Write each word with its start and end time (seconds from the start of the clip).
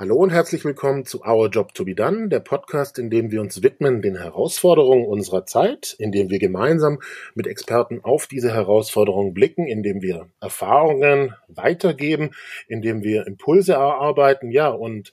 Hallo 0.00 0.16
und 0.16 0.30
herzlich 0.30 0.64
willkommen 0.64 1.04
zu 1.04 1.26
Our 1.26 1.50
Job 1.50 1.74
to 1.74 1.84
be 1.84 1.94
Done, 1.94 2.30
der 2.30 2.40
Podcast, 2.40 2.98
in 2.98 3.10
dem 3.10 3.30
wir 3.30 3.42
uns 3.42 3.62
widmen 3.62 4.00
den 4.00 4.16
Herausforderungen 4.16 5.04
unserer 5.04 5.44
Zeit, 5.44 5.94
in 5.98 6.10
dem 6.10 6.30
wir 6.30 6.38
gemeinsam 6.38 7.00
mit 7.34 7.46
Experten 7.46 8.00
auf 8.02 8.26
diese 8.26 8.50
Herausforderungen 8.50 9.34
blicken, 9.34 9.66
in 9.66 9.82
dem 9.82 10.00
wir 10.00 10.30
Erfahrungen 10.40 11.34
weitergeben, 11.48 12.30
in 12.66 12.80
dem 12.80 13.02
wir 13.02 13.26
Impulse 13.26 13.74
erarbeiten, 13.74 14.50
ja, 14.50 14.70
und 14.70 15.12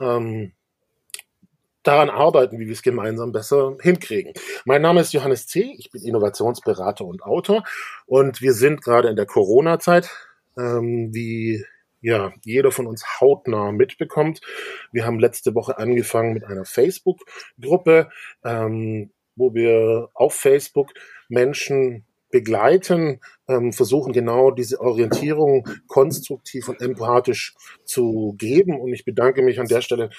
ähm, 0.00 0.52
daran 1.82 2.10
arbeiten, 2.10 2.58
wie 2.58 2.66
wir 2.66 2.74
es 2.74 2.82
gemeinsam 2.82 3.32
besser 3.32 3.78
hinkriegen. 3.80 4.34
Mein 4.66 4.82
Name 4.82 5.00
ist 5.00 5.14
Johannes 5.14 5.46
C., 5.46 5.74
ich 5.78 5.90
bin 5.90 6.02
Innovationsberater 6.02 7.06
und 7.06 7.22
Autor 7.22 7.64
und 8.04 8.42
wir 8.42 8.52
sind 8.52 8.82
gerade 8.82 9.08
in 9.08 9.16
der 9.16 9.24
Corona-Zeit, 9.24 10.10
ähm, 10.58 11.14
wie 11.14 11.64
ja, 12.00 12.32
jeder 12.44 12.70
von 12.70 12.86
uns 12.86 13.20
hautnah 13.20 13.72
mitbekommt. 13.72 14.40
Wir 14.92 15.04
haben 15.06 15.18
letzte 15.18 15.54
Woche 15.54 15.78
angefangen 15.78 16.34
mit 16.34 16.44
einer 16.44 16.64
Facebook-Gruppe, 16.64 18.10
ähm, 18.44 19.10
wo 19.34 19.54
wir 19.54 20.08
auf 20.14 20.34
Facebook 20.34 20.92
Menschen 21.28 22.06
begleiten, 22.30 23.20
ähm, 23.48 23.72
versuchen 23.72 24.12
genau 24.12 24.50
diese 24.50 24.80
Orientierung 24.80 25.68
konstruktiv 25.86 26.68
und 26.68 26.80
empathisch 26.80 27.54
zu 27.84 28.34
geben. 28.38 28.80
Und 28.80 28.92
ich 28.92 29.04
bedanke 29.04 29.42
mich 29.42 29.60
an 29.60 29.68
der 29.68 29.80
Stelle 29.80 30.10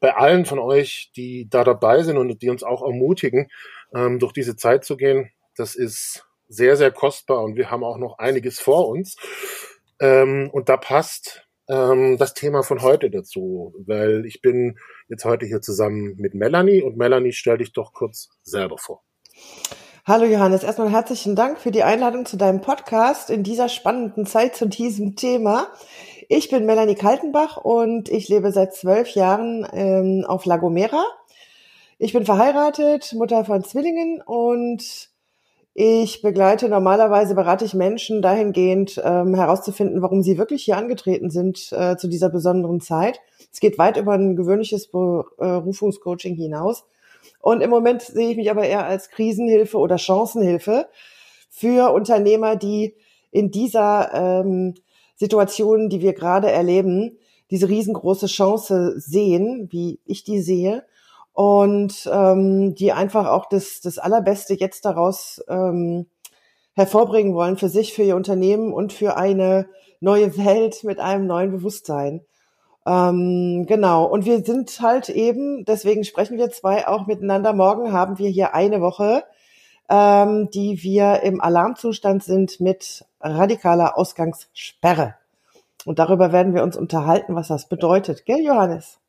bei 0.00 0.14
allen 0.14 0.44
von 0.44 0.58
euch, 0.58 1.12
die 1.16 1.48
da 1.48 1.62
dabei 1.62 2.02
sind 2.02 2.18
und 2.18 2.42
die 2.42 2.50
uns 2.50 2.64
auch 2.64 2.82
ermutigen, 2.82 3.48
ähm, 3.94 4.18
durch 4.18 4.32
diese 4.32 4.56
Zeit 4.56 4.84
zu 4.84 4.96
gehen. 4.96 5.30
Das 5.56 5.74
ist 5.76 6.26
sehr, 6.48 6.76
sehr 6.76 6.90
kostbar 6.90 7.42
und 7.42 7.56
wir 7.56 7.70
haben 7.70 7.84
auch 7.84 7.98
noch 7.98 8.18
einiges 8.18 8.58
vor 8.58 8.88
uns. 8.88 9.16
Ähm, 10.02 10.50
und 10.52 10.68
da 10.68 10.76
passt 10.76 11.46
ähm, 11.68 12.18
das 12.18 12.34
Thema 12.34 12.64
von 12.64 12.82
heute 12.82 13.08
dazu, 13.08 13.72
weil 13.86 14.26
ich 14.26 14.42
bin 14.42 14.76
jetzt 15.08 15.24
heute 15.24 15.46
hier 15.46 15.60
zusammen 15.60 16.16
mit 16.16 16.34
Melanie 16.34 16.82
und 16.82 16.96
Melanie, 16.96 17.32
stell 17.32 17.58
dich 17.58 17.72
doch 17.72 17.92
kurz 17.92 18.28
selber 18.42 18.78
vor. 18.78 19.04
Hallo 20.04 20.24
Johannes, 20.24 20.64
erstmal 20.64 20.90
herzlichen 20.90 21.36
Dank 21.36 21.60
für 21.60 21.70
die 21.70 21.84
Einladung 21.84 22.26
zu 22.26 22.36
deinem 22.36 22.60
Podcast 22.60 23.30
in 23.30 23.44
dieser 23.44 23.68
spannenden 23.68 24.26
Zeit 24.26 24.56
zu 24.56 24.66
diesem 24.66 25.14
Thema. 25.14 25.68
Ich 26.28 26.50
bin 26.50 26.66
Melanie 26.66 26.96
Kaltenbach 26.96 27.56
und 27.58 28.08
ich 28.08 28.28
lebe 28.28 28.50
seit 28.50 28.74
zwölf 28.74 29.14
Jahren 29.14 29.64
ähm, 29.72 30.24
auf 30.26 30.46
La 30.46 30.56
Gomera. 30.56 31.04
Ich 31.98 32.12
bin 32.12 32.24
verheiratet, 32.24 33.12
Mutter 33.12 33.44
von 33.44 33.62
Zwillingen 33.62 34.20
und 34.20 35.11
ich 35.74 36.20
begleite 36.20 36.68
normalerweise, 36.68 37.34
berate 37.34 37.64
ich 37.64 37.72
Menschen 37.72 38.20
dahingehend 38.20 39.00
ähm, 39.02 39.34
herauszufinden, 39.34 40.02
warum 40.02 40.22
sie 40.22 40.36
wirklich 40.36 40.64
hier 40.64 40.76
angetreten 40.76 41.30
sind 41.30 41.72
äh, 41.72 41.96
zu 41.96 42.08
dieser 42.08 42.28
besonderen 42.28 42.80
Zeit. 42.80 43.20
Es 43.50 43.58
geht 43.58 43.78
weit 43.78 43.96
über 43.96 44.12
ein 44.12 44.36
gewöhnliches 44.36 44.88
Berufungscoaching 44.88 46.34
hinaus. 46.36 46.84
Und 47.40 47.62
im 47.62 47.70
Moment 47.70 48.02
sehe 48.02 48.30
ich 48.30 48.36
mich 48.36 48.50
aber 48.50 48.64
eher 48.64 48.84
als 48.84 49.08
Krisenhilfe 49.08 49.78
oder 49.78 49.96
Chancenhilfe 49.96 50.88
für 51.48 51.92
Unternehmer, 51.92 52.56
die 52.56 52.94
in 53.30 53.50
dieser 53.50 54.12
ähm, 54.12 54.74
Situation, 55.16 55.88
die 55.88 56.02
wir 56.02 56.12
gerade 56.12 56.50
erleben, 56.50 57.18
diese 57.50 57.68
riesengroße 57.68 58.26
Chance 58.26 58.94
sehen, 58.98 59.68
wie 59.70 60.00
ich 60.04 60.24
die 60.24 60.40
sehe, 60.40 60.84
und 61.32 62.08
ähm, 62.12 62.74
die 62.74 62.92
einfach 62.92 63.26
auch 63.26 63.46
das, 63.48 63.80
das 63.80 63.98
Allerbeste 63.98 64.54
jetzt 64.54 64.84
daraus 64.84 65.42
ähm, 65.48 66.06
hervorbringen 66.74 67.34
wollen 67.34 67.56
für 67.56 67.68
sich, 67.68 67.94
für 67.94 68.02
ihr 68.02 68.16
Unternehmen 68.16 68.72
und 68.72 68.92
für 68.92 69.16
eine 69.16 69.66
neue 70.00 70.36
Welt 70.36 70.84
mit 70.84 70.98
einem 70.98 71.26
neuen 71.26 71.52
Bewusstsein. 71.52 72.22
Ähm, 72.86 73.66
genau. 73.66 74.04
Und 74.04 74.24
wir 74.24 74.44
sind 74.44 74.80
halt 74.80 75.08
eben, 75.08 75.64
deswegen 75.64 76.04
sprechen 76.04 76.38
wir 76.38 76.50
zwei 76.50 76.86
auch 76.86 77.06
miteinander. 77.06 77.52
Morgen 77.52 77.92
haben 77.92 78.18
wir 78.18 78.28
hier 78.28 78.54
eine 78.54 78.80
Woche, 78.80 79.24
ähm, 79.88 80.50
die 80.50 80.82
wir 80.82 81.22
im 81.22 81.40
Alarmzustand 81.40 82.24
sind 82.24 82.60
mit 82.60 83.04
radikaler 83.20 83.96
Ausgangssperre. 83.96 85.14
Und 85.84 85.98
darüber 85.98 86.32
werden 86.32 86.54
wir 86.54 86.62
uns 86.62 86.76
unterhalten, 86.76 87.34
was 87.34 87.48
das 87.48 87.68
bedeutet. 87.68 88.24
Gell, 88.24 88.44
Johannes? 88.44 89.01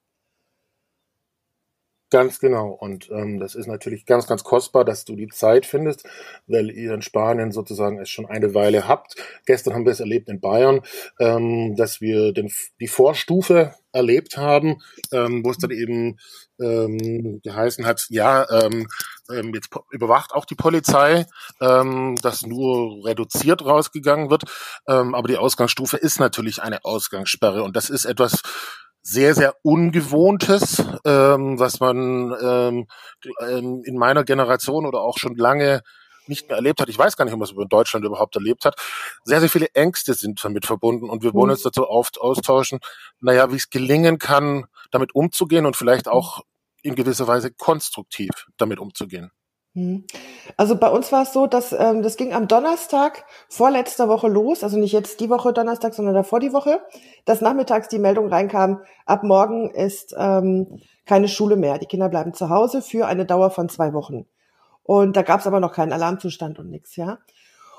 Ganz 2.14 2.38
genau. 2.38 2.68
Und 2.70 3.10
ähm, 3.10 3.40
das 3.40 3.56
ist 3.56 3.66
natürlich 3.66 4.06
ganz, 4.06 4.28
ganz 4.28 4.44
kostbar, 4.44 4.86
dass 4.86 5.04
du 5.04 5.16
die 5.16 5.30
Zeit 5.30 5.66
findest, 5.66 6.06
weil 6.46 6.70
ihr 6.70 6.94
in 6.94 7.02
Spanien 7.02 7.52
sozusagen 7.52 8.00
es 8.00 8.08
schon 8.08 8.28
eine 8.28 8.54
Weile 8.54 8.88
habt. 8.88 9.16
Gestern 9.48 9.74
haben 9.74 9.86
wir 9.86 9.94
es 9.94 10.00
erlebt 10.00 10.30
in 10.30 10.40
Bayern, 10.40 10.82
ähm, 11.20 11.76
dass 11.76 12.02
wir 12.02 12.32
den, 12.32 12.52
die 12.80 12.88
Vorstufe 12.88 13.74
erlebt 13.94 14.38
haben, 14.38 14.78
ähm, 15.12 15.44
wo 15.44 15.50
es 15.50 15.58
dann 15.58 15.72
eben 15.72 16.20
ähm, 16.62 17.42
geheißen 17.44 17.84
hat, 17.84 18.06
ja, 18.10 18.46
ähm, 18.62 18.88
ähm 19.32 19.52
jetzt 19.56 19.70
überwacht 19.90 20.34
auch 20.34 20.46
die 20.46 20.54
Polizei, 20.54 21.26
ähm, 21.62 22.16
dass 22.22 22.46
nur 22.46 23.04
reduziert 23.08 23.66
rausgegangen 23.66 24.30
wird. 24.30 24.44
Ähm, 24.88 25.16
aber 25.16 25.28
die 25.30 25.38
Ausgangsstufe 25.38 25.98
ist 25.98 26.20
natürlich 26.20 26.62
eine 26.62 26.86
Ausgangssperre 26.86 27.64
und 27.64 27.76
das 27.76 27.90
ist 27.90 28.06
etwas, 28.06 28.44
sehr, 29.04 29.36
sehr 29.36 29.56
Ungewohntes, 29.64 30.84
ähm, 31.06 31.60
was 31.60 31.80
man 31.80 32.34
ähm, 32.42 32.88
ähm, 33.42 33.84
in 33.86 33.98
meiner 33.98 34.24
Generation 34.24 34.86
oder 34.86 35.02
auch 35.02 35.18
schon 35.18 35.36
lange 35.36 35.82
nicht 36.28 36.48
mehr 36.48 36.56
erlebt 36.56 36.80
hat. 36.80 36.88
Ich 36.88 36.98
weiß 36.98 37.18
gar 37.18 37.26
nicht, 37.26 37.34
ob 37.34 37.40
man 37.42 37.50
es 37.50 37.56
in 37.56 37.68
Deutschland 37.68 38.06
überhaupt 38.06 38.36
erlebt 38.36 38.64
hat. 38.64 38.76
Sehr, 39.26 39.42
sehr 39.42 39.50
viele 39.50 39.68
Ängste 39.74 40.14
sind 40.14 40.44
damit 40.44 40.66
verbunden 40.66 41.10
und 41.10 41.22
wir 41.22 41.34
wollen 41.34 41.48
mhm. 41.48 41.54
uns 41.54 41.64
dazu 41.64 41.88
oft 41.88 42.20
austauschen, 42.20 42.80
naja, 43.20 43.52
wie 43.52 43.58
es 43.58 43.70
gelingen 43.70 44.20
kann, 44.20 44.66
damit 44.92 45.14
umzugehen 45.14 45.66
und 45.66 45.76
vielleicht 45.76 46.08
auch 46.08 46.42
in 46.82 46.96
gewisser 46.96 47.28
Weise 47.28 47.52
konstruktiv 47.52 48.30
damit 48.58 48.80
umzugehen. 48.80 49.32
Hm. 49.76 50.06
Also 50.56 50.76
bei 50.76 50.90
uns 50.90 51.12
war 51.12 51.24
es 51.24 51.34
so, 51.34 51.48
dass 51.48 51.74
ähm, 51.74 52.04
das 52.04 52.16
ging 52.16 52.34
am 52.34 52.48
Donnerstag 52.48 53.26
vorletzter 53.50 54.08
Woche 54.08 54.28
los, 54.28 54.64
also 54.64 54.78
nicht 54.78 54.92
jetzt 54.92 55.20
die 55.20 55.30
Woche 55.30 55.52
Donnerstag, 55.52 55.96
sondern 55.96 56.14
davor 56.14 56.40
die 56.40 56.54
Woche, 56.54 56.80
dass 57.26 57.42
nachmittags 57.42 57.88
die 57.88 57.98
Meldung 57.98 58.28
reinkam, 58.28 58.82
ab 59.08 59.24
morgen 59.24 59.72
ist 59.72 60.14
ähm, 60.16 60.80
keine 61.06 61.28
Schule 61.28 61.56
mehr. 61.56 61.80
Die 61.80 61.88
Kinder 61.88 62.10
bleiben 62.10 62.34
zu 62.36 62.50
Hause 62.50 62.84
für 62.84 63.08
eine 63.08 63.26
Dauer 63.26 63.50
von 63.50 63.68
zwei 63.68 63.94
Wochen. 63.94 64.28
Und 64.84 65.16
da 65.16 65.24
gab 65.24 65.40
es 65.40 65.48
aber 65.48 65.60
noch 65.60 65.74
keinen 65.74 65.94
Alarmzustand 65.94 66.60
und 66.60 66.70
nichts, 66.70 66.96
ja. 66.96 67.18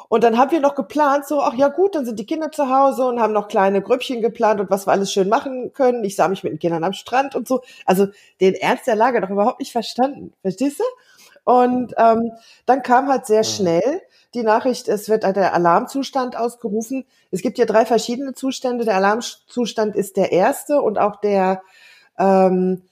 Und 0.09 0.23
dann 0.23 0.37
haben 0.37 0.51
wir 0.51 0.61
noch 0.61 0.75
geplant, 0.75 1.27
so, 1.27 1.41
ach 1.41 1.55
ja 1.55 1.69
gut, 1.69 1.95
dann 1.95 2.05
sind 2.05 2.19
die 2.19 2.27
Kinder 2.27 2.51
zu 2.53 2.69
Hause 2.69 3.07
und 3.07 3.21
haben 3.21 3.33
noch 3.33 3.49
kleine 3.49 3.83
Grüppchen 3.83 4.21
geplant 4.21 4.61
und 4.61 4.71
was 4.71 4.87
wir 4.87 4.93
alles 4.93 5.13
schön 5.13 5.29
machen 5.29 5.73
können. 5.73 6.05
Ich 6.05 6.15
sah 6.17 6.29
mich 6.29 6.45
mit 6.45 6.53
den 6.53 6.59
Kindern 6.59 6.85
am 6.85 6.93
Strand 6.93 7.35
und 7.35 7.49
so. 7.49 7.63
Also 7.87 8.09
den 8.41 8.55
Ernst 8.55 8.87
der 8.87 8.97
Lage 8.97 9.21
doch 9.21 9.31
überhaupt 9.31 9.61
nicht 9.61 9.73
verstanden. 9.73 10.33
Verstehst 10.43 10.79
du? 10.79 10.85
Und 11.45 11.95
ähm, 11.99 12.33
dann 12.67 12.83
kam 12.83 13.09
halt 13.09 13.27
sehr 13.27 13.45
schnell 13.45 14.03
die 14.33 14.43
Nachricht, 14.43 14.89
es 14.89 15.09
wird 15.09 15.23
der 15.23 15.55
Alarmzustand 15.55 16.37
ausgerufen. 16.37 17.05
Es 17.31 17.43
gibt 17.43 17.59
ja 17.59 17.67
drei 17.67 17.87
verschiedene 17.87 18.33
Zustände. 18.33 18.85
Der 18.85 18.97
Alarmzustand 18.97 19.95
ist 19.95 20.17
der 20.17 20.33
erste 20.33 20.83
und 20.83 20.99
auch 20.99 21.21
der 21.21 21.63
ähm, 22.19 22.83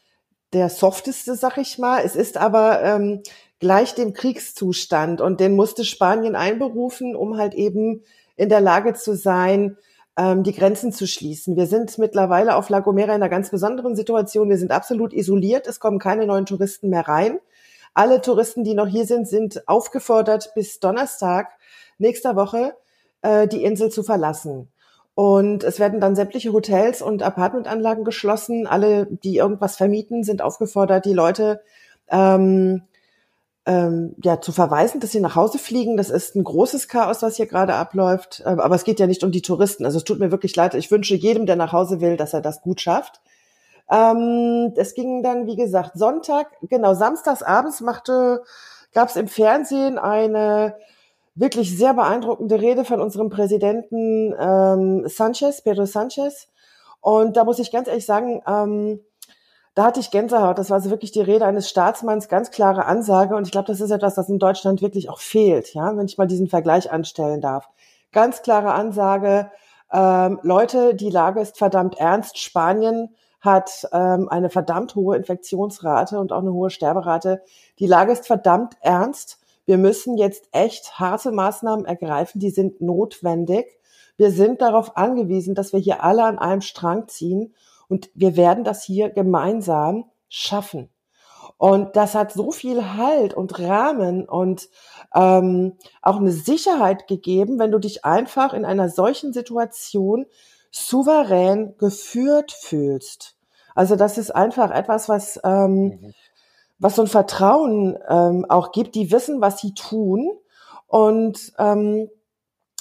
der 0.53 0.69
softeste, 0.69 1.35
sag 1.35 1.59
ich 1.59 1.79
mal. 1.79 2.03
Es 2.05 2.15
ist 2.15 2.37
aber 2.37 2.83
ähm, 2.83 3.23
gleich 3.59 3.95
dem 3.95 4.13
Kriegszustand 4.13 5.21
und 5.21 5.41
den 5.41 5.57
musste 5.57 5.85
Spanien 5.85 6.37
einberufen, 6.37 7.17
um 7.17 7.39
halt 7.39 7.55
eben 7.55 8.03
in 8.37 8.49
der 8.49 8.61
Lage 8.61 8.95
zu 8.95 9.17
sein, 9.17 9.77
ähm, 10.17 10.43
die 10.43 10.53
Grenzen 10.53 10.93
zu 10.93 11.07
schließen. 11.07 11.57
Wir 11.57 11.67
sind 11.67 11.97
mittlerweile 11.99 12.57
auf 12.57 12.69
La 12.69 12.81
Gomera 12.81 13.15
in 13.15 13.23
einer 13.23 13.29
ganz 13.29 13.51
besonderen 13.51 13.97
Situation. 13.97 14.51
Wir 14.51 14.59
sind 14.59 14.73
absolut 14.73 15.13
isoliert. 15.13 15.67
Es 15.67 15.81
kommen 15.81 15.99
keine 15.99 16.27
neuen 16.27 16.47
Touristen 16.47 16.91
mehr 16.91 17.09
rein. 17.09 17.39
Alle 17.95 18.21
Touristen, 18.21 18.65
die 18.65 18.75
noch 18.75 18.87
hier 18.87 19.07
sind, 19.07 19.29
sind 19.29 19.69
aufgefordert, 19.69 20.53
bis 20.55 20.81
Donnerstag 20.81 21.49
nächster 21.99 22.37
Woche 22.37 22.75
äh, 23.23 23.47
die 23.47 23.65
Insel 23.65 23.91
zu 23.91 24.03
verlassen. 24.03 24.69
Und 25.15 25.63
es 25.63 25.79
werden 25.79 26.01
dann 26.01 26.17
sämtliche 26.17 26.53
Hotels 26.53 27.03
und 27.03 27.23
Apartmentanlagen 27.23 28.05
geschlossen. 28.05 28.67
Alle, 28.67 29.07
die 29.07 29.37
irgendwas 29.37 29.77
vermieten, 29.77 30.25
sind 30.25 30.41
aufgefordert, 30.41 31.05
die 31.05 31.13
Leute 31.13 31.61
ähm, 32.09 32.83
ähm, 33.67 34.15
ja, 34.23 34.41
zu 34.41 34.53
verweisen, 34.53 35.01
dass 35.01 35.13
sie 35.13 35.21
nach 35.21 35.37
Hause 35.37 35.59
fliegen. 35.59 35.97
Das 35.97 36.11
ist 36.11 36.35
ein 36.35 36.45
großes 36.45 36.89
Chaos, 36.89 37.23
was 37.23 37.37
hier 37.37 37.47
gerade 37.47 37.75
abläuft. 37.75 38.43
Ähm, 38.47 38.59
aber 38.59 38.75
es 38.75 38.85
geht 38.85 39.01
ja 39.01 39.07
nicht 39.07 39.23
um 39.23 39.33
die 39.33 39.43
Touristen. 39.43 39.85
Also 39.85 39.99
es 39.99 40.05
tut 40.05 40.19
mir 40.19 40.31
wirklich 40.31 40.57
leid. 40.57 40.75
Ich 40.75 40.91
wünsche 40.91 41.15
jedem, 41.15 41.45
der 41.47 41.57
nach 41.57 41.73
Hause 41.73 42.01
will, 42.01 42.17
dass 42.17 42.33
er 42.33 42.41
das 42.41 42.63
gut 42.63 42.81
schafft. 42.81 43.21
Ähm, 43.91 44.73
es 44.77 44.95
ging 44.95 45.23
dann, 45.23 45.47
wie 45.47 45.57
gesagt, 45.57 45.93
Sonntag, 45.99 46.47
genau, 46.63 46.95
samstags 46.95 47.43
abends 47.43 47.81
machte, 47.81 48.43
gab 48.93 49.09
es 49.09 49.17
im 49.17 49.29
Fernsehen 49.29 49.99
eine 49.99 50.77
wirklich 51.35 51.77
sehr 51.77 51.95
beeindruckende 51.95 52.61
Rede 52.61 52.85
von 52.85 53.01
unserem 53.01 53.31
Präsidenten 53.31 54.35
ähm, 54.39 55.09
Sanchez, 55.09 55.63
Pedro 55.63 55.87
Sanchez. 55.87 56.49
Und 57.01 57.37
da 57.37 57.45
muss 57.45 57.59
ich 57.59 57.73
ganz 57.73 57.89
ehrlich 57.89 58.07
sagen, 58.07 58.43
ähm, 58.47 59.01
da 59.75 59.85
hatte 59.85 60.01
ich 60.01 60.11
Gänsehaut. 60.11 60.59
Das 60.59 60.71
war 60.71 60.81
so 60.81 60.91
wirklich 60.91 61.13
die 61.13 61.23
Rede 61.23 61.47
eines 61.47 61.69
Staatsmanns, 61.71 62.29
ganz 62.29 62.51
klare 62.51 62.85
Ansage. 62.85 63.35
Und 63.35 63.47
ich 63.47 63.53
glaube, 63.53 63.67
das 63.69 63.81
ist 63.81 63.91
etwas, 63.91 64.15
das 64.15 64.29
in 64.29 64.39
Deutschland 64.39 64.83
wirklich 64.83 65.09
auch 65.09 65.21
fehlt, 65.21 65.73
ja, 65.73 65.97
wenn 65.97 66.07
ich 66.07 66.19
mal 66.19 66.27
diesen 66.27 66.49
Vergleich 66.49 66.93
anstellen 66.93 67.41
darf. 67.41 67.69
Ganz 68.13 68.43
klare 68.43 68.75
Ansage, 68.75 69.51
ähm, 69.91 70.39
Leute, 70.43 70.95
die 70.95 71.11
Lage 71.11 71.41
ist 71.41 71.57
verdammt 71.57 71.99
ernst. 71.99 72.39
Spanien 72.39 73.15
hat 73.43 73.89
ähm, 73.93 74.29
eine 74.29 74.49
verdammt 74.49 74.95
hohe 74.95 75.17
Infektionsrate 75.17 76.19
und 76.19 76.33
auch 76.33 76.41
eine 76.41 76.53
hohe 76.53 76.71
Sterberate. 76.71 77.43
Die 77.81 77.87
Lage 77.87 78.13
ist 78.13 78.27
verdammt 78.27 78.77
ernst. 78.81 79.41
Wir 79.67 79.79
müssen 79.79 80.17
jetzt 80.17 80.49
echt 80.53 80.99
harte 80.99 81.33
Maßnahmen 81.33 81.85
ergreifen, 81.85 82.41
die 82.41 82.51
sind 82.51 82.81
notwendig. 82.81 83.67
Wir 84.17 84.31
sind 84.31 84.63
darauf 84.63 84.97
angewiesen, 84.97 85.55
dass 85.55 85.73
wir 85.73 85.81
hier 85.81 86.05
alle 86.05 86.25
an 86.25 86.39
einem 86.39 86.61
Strang 86.61 87.09
ziehen 87.09 87.55
und 87.89 88.11
wir 88.15 88.37
werden 88.37 88.65
das 88.65 88.85
hier 88.85 89.11
gemeinsam 89.11 90.05
schaffen. 90.29 90.89
Und 91.59 91.97
das 91.97 92.15
hat 92.15 92.33
so 92.33 92.51
viel 92.51 92.97
Halt 92.97 93.35
und 93.35 93.59
Rahmen 93.59 94.29
und 94.29 94.69
ähm, 95.15 95.77
auch 96.01 96.17
eine 96.17 96.33
Sicherheit 96.33 97.07
gegeben, 97.07 97.59
wenn 97.59 97.71
du 97.71 97.79
dich 97.79 98.05
einfach 98.05 98.53
in 98.53 98.65
einer 98.65 98.89
solchen 98.89 99.33
Situation 99.33 100.27
souverän 100.73 101.77
geführt 101.79 102.51
fühlst. 102.51 103.37
Also 103.75 103.95
das 103.95 104.19
ist 104.19 104.35
einfach 104.35 104.71
etwas, 104.71 105.09
was, 105.09 105.39
ähm, 105.45 105.85
mhm. 105.85 106.15
was 106.79 106.97
so 106.97 107.03
ein 107.03 107.09
Vertrauen 107.09 107.99
ähm, 108.09 108.47
auch 108.49 108.73
gibt. 108.73 108.95
Die 108.95 109.13
wissen, 109.13 109.41
was 109.41 109.61
sie 109.61 109.75
tun. 109.75 110.31
Und, 110.89 111.53
ähm, 111.59 112.11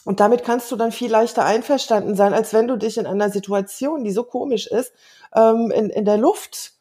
und 0.04 0.20
damit 0.20 0.44
kannst 0.44 0.72
du 0.72 0.76
dann 0.76 0.92
viel 0.92 1.12
leichter 1.12 1.46
einverstanden 1.46 2.16
sein, 2.16 2.34
als 2.34 2.54
wenn 2.54 2.68
du 2.68 2.78
dich 2.78 2.98
in 2.98 3.06
einer 3.06 3.30
Situation, 3.30 4.04
die 4.04 4.12
so 4.12 4.24
komisch 4.24 4.68
ist, 4.68 4.94
ähm, 5.36 5.70
in, 5.72 5.90
in 5.90 6.06
der 6.06 6.18
Luft 6.18 6.74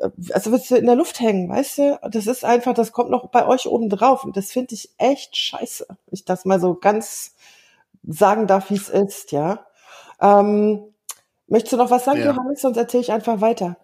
äh, 0.00 0.10
also 0.32 0.52
wirst 0.52 0.70
du 0.70 0.76
in 0.76 0.86
der 0.86 0.96
Luft 0.96 1.20
hängen, 1.20 1.48
weißt 1.48 1.78
du? 1.78 2.00
Das 2.10 2.26
ist 2.26 2.44
einfach, 2.44 2.74
das 2.74 2.92
kommt 2.92 3.10
noch 3.10 3.28
bei 3.28 3.46
euch 3.46 3.66
oben 3.66 3.88
drauf 3.90 4.24
und 4.24 4.36
das 4.36 4.52
finde 4.52 4.74
ich 4.74 4.90
echt 4.98 5.36
scheiße. 5.36 5.86
Ich 6.10 6.24
das 6.24 6.44
mal 6.44 6.60
so 6.60 6.74
ganz 6.74 7.34
sagen 8.06 8.46
darf, 8.46 8.70
wie 8.70 8.76
es 8.76 8.88
ist, 8.88 9.32
ja. 9.32 9.66
Ähm, 10.20 10.82
möchtest 11.48 11.72
du 11.72 11.76
noch 11.76 11.90
was 11.90 12.04
sagen, 12.04 12.20
ja. 12.20 12.26
Johannes? 12.26 12.60
Sonst 12.62 12.76
erzähle 12.76 13.02
ich 13.02 13.12
einfach 13.12 13.40
weiter. 13.40 13.76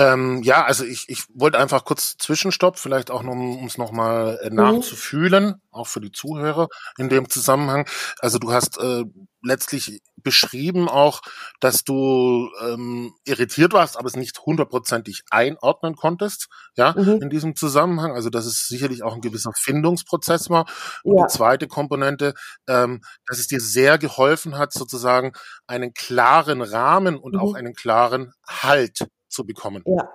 Ähm, 0.00 0.42
ja, 0.42 0.64
also 0.64 0.84
ich, 0.84 1.04
ich 1.08 1.24
wollte 1.34 1.58
einfach 1.58 1.84
kurz 1.84 2.16
Zwischenstopp, 2.16 2.78
vielleicht 2.78 3.10
auch 3.10 3.22
noch, 3.22 3.32
um 3.32 3.66
es 3.66 3.76
nochmal 3.76 4.40
äh, 4.42 4.48
mhm. 4.48 4.56
nachzufühlen, 4.56 5.60
auch 5.70 5.88
für 5.88 6.00
die 6.00 6.10
Zuhörer 6.10 6.68
in 6.96 7.10
dem 7.10 7.28
Zusammenhang. 7.28 7.86
Also 8.18 8.38
du 8.38 8.50
hast 8.50 8.78
äh, 8.78 9.04
letztlich 9.42 10.00
beschrieben 10.16 10.88
auch, 10.88 11.20
dass 11.60 11.84
du 11.84 12.48
ähm, 12.62 13.12
irritiert 13.24 13.74
warst, 13.74 13.98
aber 13.98 14.06
es 14.06 14.16
nicht 14.16 14.40
hundertprozentig 14.40 15.20
einordnen 15.30 15.96
konntest, 15.96 16.48
ja, 16.76 16.94
mhm. 16.96 17.20
in 17.20 17.28
diesem 17.28 17.54
Zusammenhang. 17.54 18.12
Also 18.12 18.30
dass 18.30 18.46
es 18.46 18.68
sicherlich 18.68 19.02
auch 19.02 19.14
ein 19.14 19.20
gewisser 19.20 19.52
Findungsprozess 19.54 20.48
war. 20.48 20.64
Und 21.04 21.18
ja. 21.18 21.26
die 21.26 21.32
zweite 21.32 21.68
Komponente, 21.68 22.32
ähm, 22.66 23.02
dass 23.26 23.38
es 23.38 23.48
dir 23.48 23.60
sehr 23.60 23.98
geholfen 23.98 24.56
hat, 24.56 24.72
sozusagen 24.72 25.32
einen 25.66 25.92
klaren 25.92 26.62
Rahmen 26.62 27.18
und 27.18 27.34
mhm. 27.34 27.40
auch 27.40 27.52
einen 27.52 27.74
klaren 27.74 28.32
Halt 28.48 29.10
zu 29.30 29.46
bekommen. 29.46 29.82
Ja, 29.86 30.10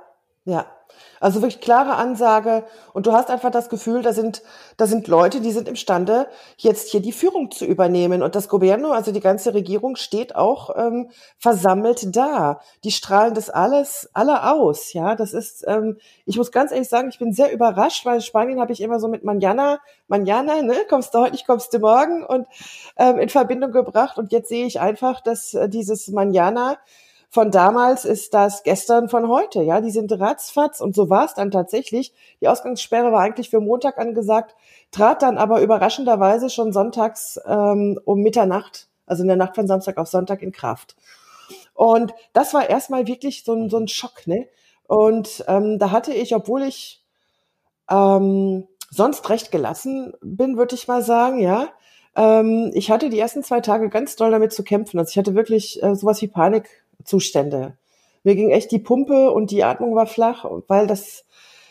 ja. 0.45 0.67
Also 1.19 1.41
wirklich 1.41 1.59
klare 1.59 1.95
Ansage 1.95 2.63
und 2.93 3.07
du 3.07 3.11
hast 3.11 3.31
einfach 3.31 3.49
das 3.49 3.69
Gefühl, 3.69 4.03
da 4.03 4.13
sind, 4.13 4.43
da 4.77 4.85
sind 4.85 5.07
Leute, 5.07 5.41
die 5.41 5.51
sind 5.51 5.67
imstande, 5.67 6.27
jetzt 6.57 6.91
hier 6.91 7.01
die 7.01 7.11
Führung 7.11 7.49
zu 7.49 7.65
übernehmen. 7.65 8.21
Und 8.21 8.35
das 8.35 8.47
Governo, 8.47 8.91
also 8.91 9.11
die 9.11 9.19
ganze 9.19 9.55
Regierung, 9.55 9.95
steht 9.95 10.35
auch 10.35 10.75
ähm, 10.77 11.09
versammelt 11.39 12.15
da. 12.15 12.61
Die 12.83 12.91
strahlen 12.91 13.33
das 13.33 13.49
alles 13.49 14.09
alle 14.13 14.51
aus. 14.53 14.93
Ja, 14.93 15.15
das 15.15 15.33
ist, 15.33 15.65
ähm, 15.67 15.97
ich 16.25 16.37
muss 16.37 16.51
ganz 16.51 16.71
ehrlich 16.71 16.89
sagen, 16.89 17.09
ich 17.09 17.19
bin 17.19 17.33
sehr 17.33 17.51
überrascht, 17.51 18.05
weil 18.05 18.21
Spanien 18.21 18.61
habe 18.61 18.71
ich 18.71 18.81
immer 18.81 18.99
so 18.99 19.07
mit 19.07 19.23
Manjana, 19.23 19.79
Manjana, 20.07 20.61
ne, 20.61 20.75
kommst 20.87 21.15
du 21.15 21.19
heute 21.19 21.31
nicht, 21.31 21.47
kommst 21.47 21.73
du 21.73 21.79
morgen 21.79 22.23
und 22.23 22.45
ähm, 22.97 23.17
in 23.17 23.29
Verbindung 23.29 23.71
gebracht. 23.71 24.19
Und 24.19 24.31
jetzt 24.31 24.49
sehe 24.49 24.67
ich 24.67 24.79
einfach, 24.79 25.21
dass 25.21 25.55
äh, 25.55 25.67
dieses 25.67 26.07
Manjana 26.09 26.77
von 27.35 27.51
damals 27.51 28.05
ist 28.05 28.33
das 28.33 28.63
gestern 28.63 29.09
von 29.09 29.27
heute. 29.27 29.61
Ja, 29.61 29.81
die 29.81 29.91
sind 29.91 30.09
ratzfatz 30.13 30.79
und 30.79 30.95
so 30.95 31.09
war 31.09 31.25
es 31.25 31.33
dann 31.33 31.51
tatsächlich. 31.51 32.13
Die 32.39 32.47
Ausgangssperre 32.47 33.11
war 33.11 33.19
eigentlich 33.19 33.49
für 33.49 33.59
Montag 33.59 33.97
angesagt, 33.97 34.55
trat 34.89 35.21
dann 35.21 35.37
aber 35.37 35.59
überraschenderweise 35.59 36.49
schon 36.49 36.71
sonntags 36.71 37.37
ähm, 37.45 37.99
um 38.05 38.21
Mitternacht, 38.21 38.87
also 39.05 39.23
in 39.23 39.27
der 39.27 39.35
Nacht 39.35 39.55
von 39.55 39.67
Samstag 39.67 39.97
auf 39.97 40.07
Sonntag 40.07 40.41
in 40.43 40.53
Kraft. 40.53 40.95
Und 41.73 42.13
das 42.31 42.53
war 42.53 42.69
erstmal 42.69 43.05
wirklich 43.05 43.43
so 43.43 43.51
ein, 43.51 43.69
so 43.69 43.79
ein 43.79 43.89
Schock, 43.89 44.27
ne? 44.27 44.47
Und 44.87 45.43
ähm, 45.49 45.77
da 45.77 45.91
hatte 45.91 46.13
ich, 46.13 46.33
obwohl 46.35 46.63
ich 46.63 47.03
ähm, 47.91 48.65
sonst 48.89 49.29
recht 49.29 49.51
gelassen 49.51 50.13
bin, 50.21 50.55
würde 50.55 50.75
ich 50.75 50.87
mal 50.87 51.01
sagen, 51.01 51.41
ja, 51.41 51.67
ähm, 52.15 52.71
ich 52.73 52.89
hatte 52.91 53.09
die 53.09 53.19
ersten 53.19 53.43
zwei 53.43 53.59
Tage 53.59 53.89
ganz 53.89 54.15
doll 54.15 54.31
damit 54.31 54.53
zu 54.53 54.63
kämpfen. 54.63 54.97
Also 54.97 55.09
ich 55.09 55.17
hatte 55.17 55.35
wirklich 55.35 55.83
äh, 55.83 55.95
sowas 55.95 56.21
wie 56.21 56.27
Panik 56.27 56.84
Zustände. 57.03 57.77
Mir 58.23 58.35
ging 58.35 58.49
echt 58.49 58.71
die 58.71 58.79
Pumpe 58.79 59.31
und 59.31 59.51
die 59.51 59.63
Atmung 59.63 59.95
war 59.95 60.07
flach, 60.07 60.45
weil 60.67 60.87
das, 60.87 61.25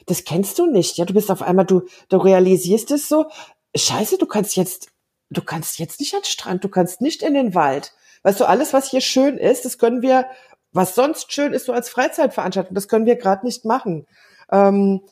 das 0.06 0.24
kennst 0.24 0.58
du 0.58 0.66
nicht. 0.66 0.96
Ja, 0.96 1.04
du 1.04 1.14
bist 1.14 1.30
auf 1.30 1.42
einmal, 1.42 1.66
du, 1.66 1.82
du 2.08 2.16
realisierst 2.16 2.90
es 2.92 3.08
so. 3.08 3.26
Scheiße, 3.74 4.18
du 4.18 4.26
kannst 4.26 4.56
jetzt, 4.56 4.88
du 5.30 5.42
kannst 5.42 5.78
jetzt 5.78 5.98
nicht 5.98 6.14
an 6.14 6.20
den 6.20 6.26
Strand, 6.26 6.62
du 6.62 6.68
kannst 6.68 7.00
nicht 7.00 7.22
in 7.22 7.34
den 7.34 7.54
Wald. 7.54 7.92
Weißt 8.22 8.40
du, 8.40 8.44
alles, 8.44 8.72
was 8.72 8.90
hier 8.90 9.00
schön 9.00 9.36
ist, 9.36 9.64
das 9.64 9.78
können 9.78 10.00
wir, 10.00 10.26
was 10.72 10.94
sonst 10.94 11.32
schön 11.32 11.52
ist, 11.52 11.66
so 11.66 11.72
als 11.72 11.88
Freizeitveranstaltung, 11.88 12.74
das 12.74 12.88
können 12.88 13.06
wir 13.06 13.16
gerade 13.16 13.44
nicht 13.44 13.64
machen. 13.64 14.06
Ähm, 14.50 15.02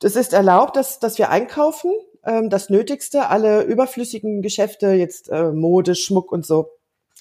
das 0.00 0.16
ist 0.16 0.32
erlaubt, 0.32 0.76
dass, 0.76 0.98
dass 0.98 1.18
wir 1.18 1.30
einkaufen, 1.30 1.92
ähm, 2.24 2.50
das 2.50 2.68
Nötigste, 2.68 3.28
alle 3.28 3.62
überflüssigen 3.62 4.42
Geschäfte, 4.42 4.88
jetzt 4.92 5.30
äh, 5.30 5.52
Mode, 5.52 5.94
Schmuck 5.94 6.32
und 6.32 6.44
so, 6.44 6.70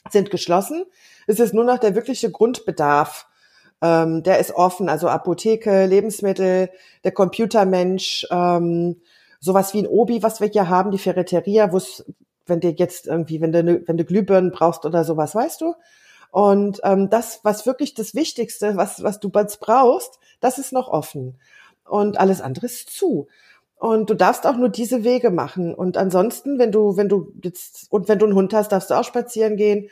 sind 0.10 0.31
geschlossen. 0.31 0.86
Es 1.28 1.40
ist 1.40 1.54
nur 1.54 1.63
noch 1.63 1.80
der 1.80 1.96
wirkliche 1.96 2.31
Grundbedarf. 2.31 3.28
Ähm, 3.81 4.24
der 4.24 4.40
ist 4.40 4.51
offen, 4.51 4.90
also 4.90 5.07
Apotheke, 5.07 5.86
Lebensmittel, 5.86 6.69
der 7.04 7.12
Computermensch, 7.12 8.28
ähm, 8.30 9.01
sowas 9.40 9.74
wie 9.74 9.80
ein 9.80 9.88
Obi, 9.88 10.22
was 10.22 10.42
wir 10.42 10.50
hier 10.50 10.68
haben, 10.68 10.92
die 10.92 10.98
Ferreteria, 10.98 11.72
wo 11.72 11.78
es, 11.78 12.06
wenn 12.46 12.60
du 12.60 12.69
jetzt 12.69 13.07
irgendwie, 13.07 13.40
wenn 13.40 13.54
du, 13.54 13.88
wenn 13.88 13.98
du 13.98 14.04
Glühbirnen 14.04 14.51
brauchst 14.51 14.86
oder 14.86 15.04
sowas, 15.06 15.34
weißt 15.34 15.62
du? 15.62 15.75
Und 16.31 16.81
ähm, 16.84 17.10
das, 17.10 17.40
was 17.44 17.66
wirklich 17.66 17.94
das 17.94 18.13
Wichtigste, 18.13 18.75
was, 18.75 19.02
was 19.02 19.19
du 19.19 19.31
jetzt 19.34 19.60
brauchst, 19.60 20.19
das 20.40 20.57
ist 20.57 20.74
noch 20.74 20.88
offen. 20.88 21.40
Und 21.86 22.19
alles 22.19 22.42
andere 22.42 22.68
ist 22.68 22.90
zu. 22.90 23.28
Und 23.80 24.09
du 24.09 24.14
darfst 24.14 24.45
auch 24.45 24.57
nur 24.57 24.68
diese 24.68 25.06
Wege 25.06 25.31
machen. 25.31 25.74
Und 25.74 25.95
ansonsten, 25.95 26.59
wenn 26.59 26.71
du, 26.71 26.98
wenn 26.98 27.07
du 27.07 27.31
jetzt, 27.42 27.88
und 27.90 28.09
wenn 28.09 28.19
du 28.19 28.26
einen 28.26 28.36
Hund 28.36 28.54
hast, 28.54 28.74
darfst 28.74 28.90
du 28.90 28.94
auch 28.94 29.06
spazieren 29.06 29.56
gehen, 29.56 29.90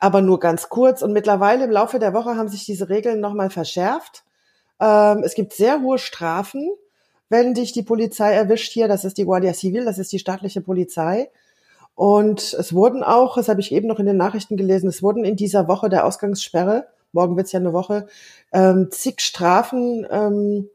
aber 0.00 0.22
nur 0.22 0.40
ganz 0.40 0.70
kurz. 0.70 1.02
Und 1.02 1.12
mittlerweile 1.12 1.64
im 1.64 1.70
Laufe 1.70 1.98
der 1.98 2.14
Woche 2.14 2.36
haben 2.36 2.48
sich 2.48 2.64
diese 2.64 2.88
Regeln 2.88 3.20
nochmal 3.20 3.50
verschärft. 3.50 4.24
Ähm, 4.80 5.22
es 5.24 5.34
gibt 5.34 5.52
sehr 5.52 5.82
hohe 5.82 5.98
Strafen, 5.98 6.70
wenn 7.28 7.52
dich 7.52 7.72
die 7.72 7.82
Polizei 7.82 8.32
erwischt 8.32 8.72
hier. 8.72 8.88
Das 8.88 9.04
ist 9.04 9.18
die 9.18 9.26
Guardia 9.26 9.52
Civil, 9.52 9.84
das 9.84 9.98
ist 9.98 10.10
die 10.12 10.18
staatliche 10.18 10.62
Polizei. 10.62 11.30
Und 11.94 12.54
es 12.54 12.72
wurden 12.72 13.02
auch, 13.02 13.36
das 13.36 13.50
habe 13.50 13.60
ich 13.60 13.72
eben 13.72 13.88
noch 13.88 13.98
in 13.98 14.06
den 14.06 14.16
Nachrichten 14.16 14.56
gelesen, 14.56 14.88
es 14.88 15.02
wurden 15.02 15.26
in 15.26 15.36
dieser 15.36 15.68
Woche 15.68 15.90
der 15.90 16.06
Ausgangssperre, 16.06 16.86
morgen 17.12 17.36
wird's 17.36 17.52
ja 17.52 17.60
eine 17.60 17.74
Woche, 17.74 18.06
ähm, 18.54 18.88
zig 18.90 19.20
Strafen 19.20 20.06
ähm, 20.10 20.70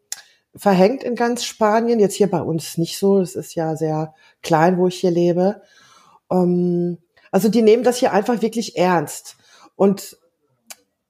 verhängt 0.57 1.03
in 1.03 1.15
ganz 1.15 1.43
Spanien. 1.43 1.99
Jetzt 1.99 2.15
hier 2.15 2.29
bei 2.29 2.41
uns 2.41 2.77
nicht 2.77 2.97
so. 2.97 3.19
Es 3.19 3.35
ist 3.35 3.55
ja 3.55 3.75
sehr 3.75 4.13
klein, 4.41 4.77
wo 4.77 4.87
ich 4.87 4.99
hier 4.99 5.11
lebe. 5.11 5.61
Ähm, 6.31 6.97
also 7.31 7.49
die 7.49 7.61
nehmen 7.61 7.83
das 7.83 7.97
hier 7.97 8.13
einfach 8.13 8.41
wirklich 8.41 8.77
ernst. 8.77 9.37
Und 9.75 10.17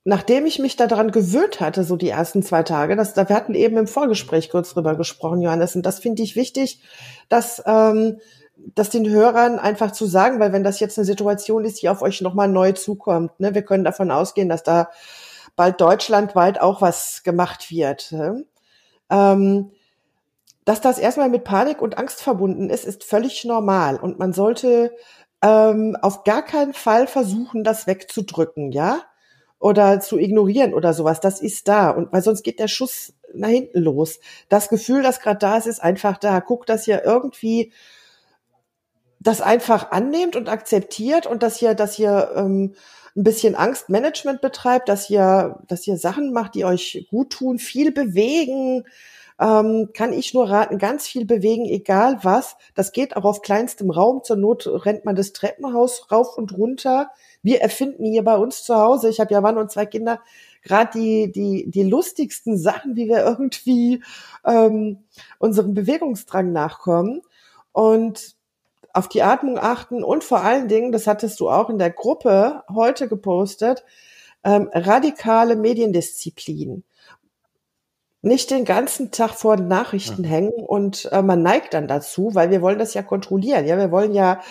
nachdem 0.03 0.45
ich 0.45 0.59
mich 0.59 0.75
daran 0.75 1.11
gewöhnt 1.11 1.59
hatte, 1.59 1.83
so 1.83 1.95
die 1.95 2.09
ersten 2.09 2.41
zwei 2.41 2.63
Tage, 2.63 2.95
das, 2.95 3.13
da 3.13 3.27
wir 3.27 3.35
hatten 3.35 3.55
eben 3.55 3.77
im 3.77 3.87
Vorgespräch 3.87 4.49
kurz 4.49 4.73
drüber 4.73 4.95
gesprochen, 4.95 5.41
Johannes, 5.41 5.75
und 5.75 5.85
das 5.85 5.99
finde 5.99 6.23
ich 6.23 6.35
wichtig, 6.35 6.81
dass, 7.29 7.61
ähm, 7.65 8.19
dass 8.73 8.89
den 8.89 9.07
Hörern 9.09 9.59
einfach 9.59 9.91
zu 9.91 10.05
sagen, 10.05 10.39
weil 10.39 10.53
wenn 10.53 10.63
das 10.63 10.79
jetzt 10.79 10.97
eine 10.97 11.05
Situation 11.05 11.65
ist, 11.65 11.81
die 11.81 11.89
auf 11.89 12.01
euch 12.01 12.21
nochmal 12.21 12.47
neu 12.47 12.71
zukommt, 12.71 13.39
ne, 13.39 13.53
wir 13.53 13.63
können 13.63 13.83
davon 13.83 14.09
ausgehen, 14.09 14.49
dass 14.49 14.63
da 14.63 14.89
bald 15.57 15.81
deutschlandweit 15.81 16.61
auch 16.61 16.81
was 16.81 17.23
gemacht 17.23 17.69
wird. 17.69 18.11
Ne? 18.11 18.45
Ähm, 19.09 19.71
dass 20.65 20.81
das 20.81 20.99
erstmal 20.99 21.29
mit 21.29 21.45
Panik 21.45 21.81
und 21.81 21.97
Angst 21.97 22.21
verbunden 22.21 22.69
ist, 22.69 22.85
ist 22.85 23.03
völlig 23.05 23.45
normal 23.45 23.97
und 23.97 24.19
man 24.19 24.33
sollte 24.33 24.93
ähm, 25.41 25.95
auf 26.01 26.23
gar 26.23 26.43
keinen 26.43 26.73
Fall 26.73 27.07
versuchen, 27.07 27.63
das 27.63 27.87
wegzudrücken, 27.87 28.71
ja, 28.71 29.01
oder 29.59 29.99
zu 30.01 30.17
ignorieren 30.17 30.73
oder 30.73 30.93
sowas. 30.93 31.21
Das 31.21 31.41
ist 31.41 31.67
da 31.67 31.89
und 31.91 32.11
weil 32.11 32.21
sonst 32.21 32.43
geht 32.43 32.59
der 32.59 32.67
Schuss 32.67 33.13
nach 33.33 33.49
hinten 33.49 33.79
los. 33.79 34.19
Das 34.49 34.69
Gefühl, 34.69 35.03
das 35.03 35.19
gerade 35.19 35.39
da 35.39 35.57
ist, 35.57 35.67
ist 35.67 35.81
einfach 35.81 36.17
da. 36.17 36.41
Guck, 36.41 36.65
dass 36.65 36.87
ihr 36.87 37.03
irgendwie 37.03 37.71
das 39.19 39.41
einfach 39.41 39.91
annehmt 39.91 40.35
und 40.35 40.49
akzeptiert 40.49 41.27
und 41.27 41.43
dass 41.43 41.61
ihr, 41.61 41.75
dass 41.75 41.97
ihr 41.97 42.31
ähm, 42.35 42.75
ein 43.17 43.23
bisschen 43.23 43.55
Angstmanagement 43.55 44.41
betreibt, 44.41 44.89
dass 44.89 45.09
ihr, 45.09 45.59
dass 45.67 45.87
ihr 45.87 45.97
Sachen 45.97 46.31
macht, 46.31 46.55
die 46.55 46.65
euch 46.65 47.07
gut 47.09 47.31
tun, 47.31 47.57
viel 47.57 47.91
bewegen, 47.91 48.83
ähm, 49.39 49.89
kann 49.93 50.13
ich 50.13 50.33
nur 50.33 50.49
raten, 50.49 50.77
ganz 50.77 51.07
viel 51.07 51.25
bewegen, 51.25 51.65
egal 51.65 52.19
was. 52.23 52.55
Das 52.75 52.91
geht 52.91 53.15
auch 53.15 53.23
auf 53.23 53.41
kleinstem 53.41 53.89
Raum. 53.91 54.23
Zur 54.23 54.37
Not 54.37 54.67
rennt 54.67 55.05
man 55.05 55.15
das 55.15 55.33
Treppenhaus 55.33 56.11
rauf 56.11 56.37
und 56.37 56.57
runter. 56.57 57.09
Wir 57.41 57.61
erfinden 57.61 58.05
hier 58.05 58.23
bei 58.23 58.35
uns 58.35 58.63
zu 58.63 58.75
Hause, 58.75 59.09
ich 59.09 59.19
habe 59.19 59.33
ja 59.33 59.41
Mann 59.41 59.57
und 59.57 59.71
zwei 59.71 59.85
Kinder, 59.85 60.21
gerade 60.63 60.91
die, 60.97 61.31
die, 61.31 61.69
die 61.69 61.83
lustigsten 61.83 62.57
Sachen, 62.57 62.95
wie 62.95 63.07
wir 63.07 63.23
irgendwie 63.25 64.03
ähm, 64.45 65.03
unserem 65.39 65.73
Bewegungsdrang 65.73 66.51
nachkommen. 66.51 67.21
Und 67.71 68.36
auf 68.97 69.07
die 69.07 69.23
Atmung 69.23 69.57
achten 69.57 70.03
und 70.03 70.23
vor 70.23 70.41
allen 70.41 70.67
Dingen, 70.67 70.91
das 70.91 71.07
hattest 71.07 71.39
du 71.39 71.49
auch 71.49 71.69
in 71.69 71.77
der 71.77 71.91
Gruppe 71.91 72.63
heute 72.73 73.07
gepostet, 73.07 73.83
ähm, 74.43 74.69
radikale 74.73 75.55
Mediendisziplin 75.55 76.83
nicht 78.21 78.49
den 78.51 78.65
ganzen 78.65 79.11
Tag 79.11 79.35
vor 79.35 79.57
den 79.57 79.67
Nachrichten 79.67 80.23
ja. 80.23 80.29
hängen 80.29 80.53
und 80.53 81.09
äh, 81.11 81.21
man 81.21 81.41
neigt 81.41 81.73
dann 81.73 81.87
dazu, 81.87 82.33
weil 82.33 82.49
wir 82.49 82.61
wollen 82.61 82.79
das 82.79 82.93
ja 82.93 83.01
kontrollieren. 83.01 83.65
Ja, 83.65 83.77
wir 83.77 83.91
wollen 83.91 84.13
ja, 84.13 84.41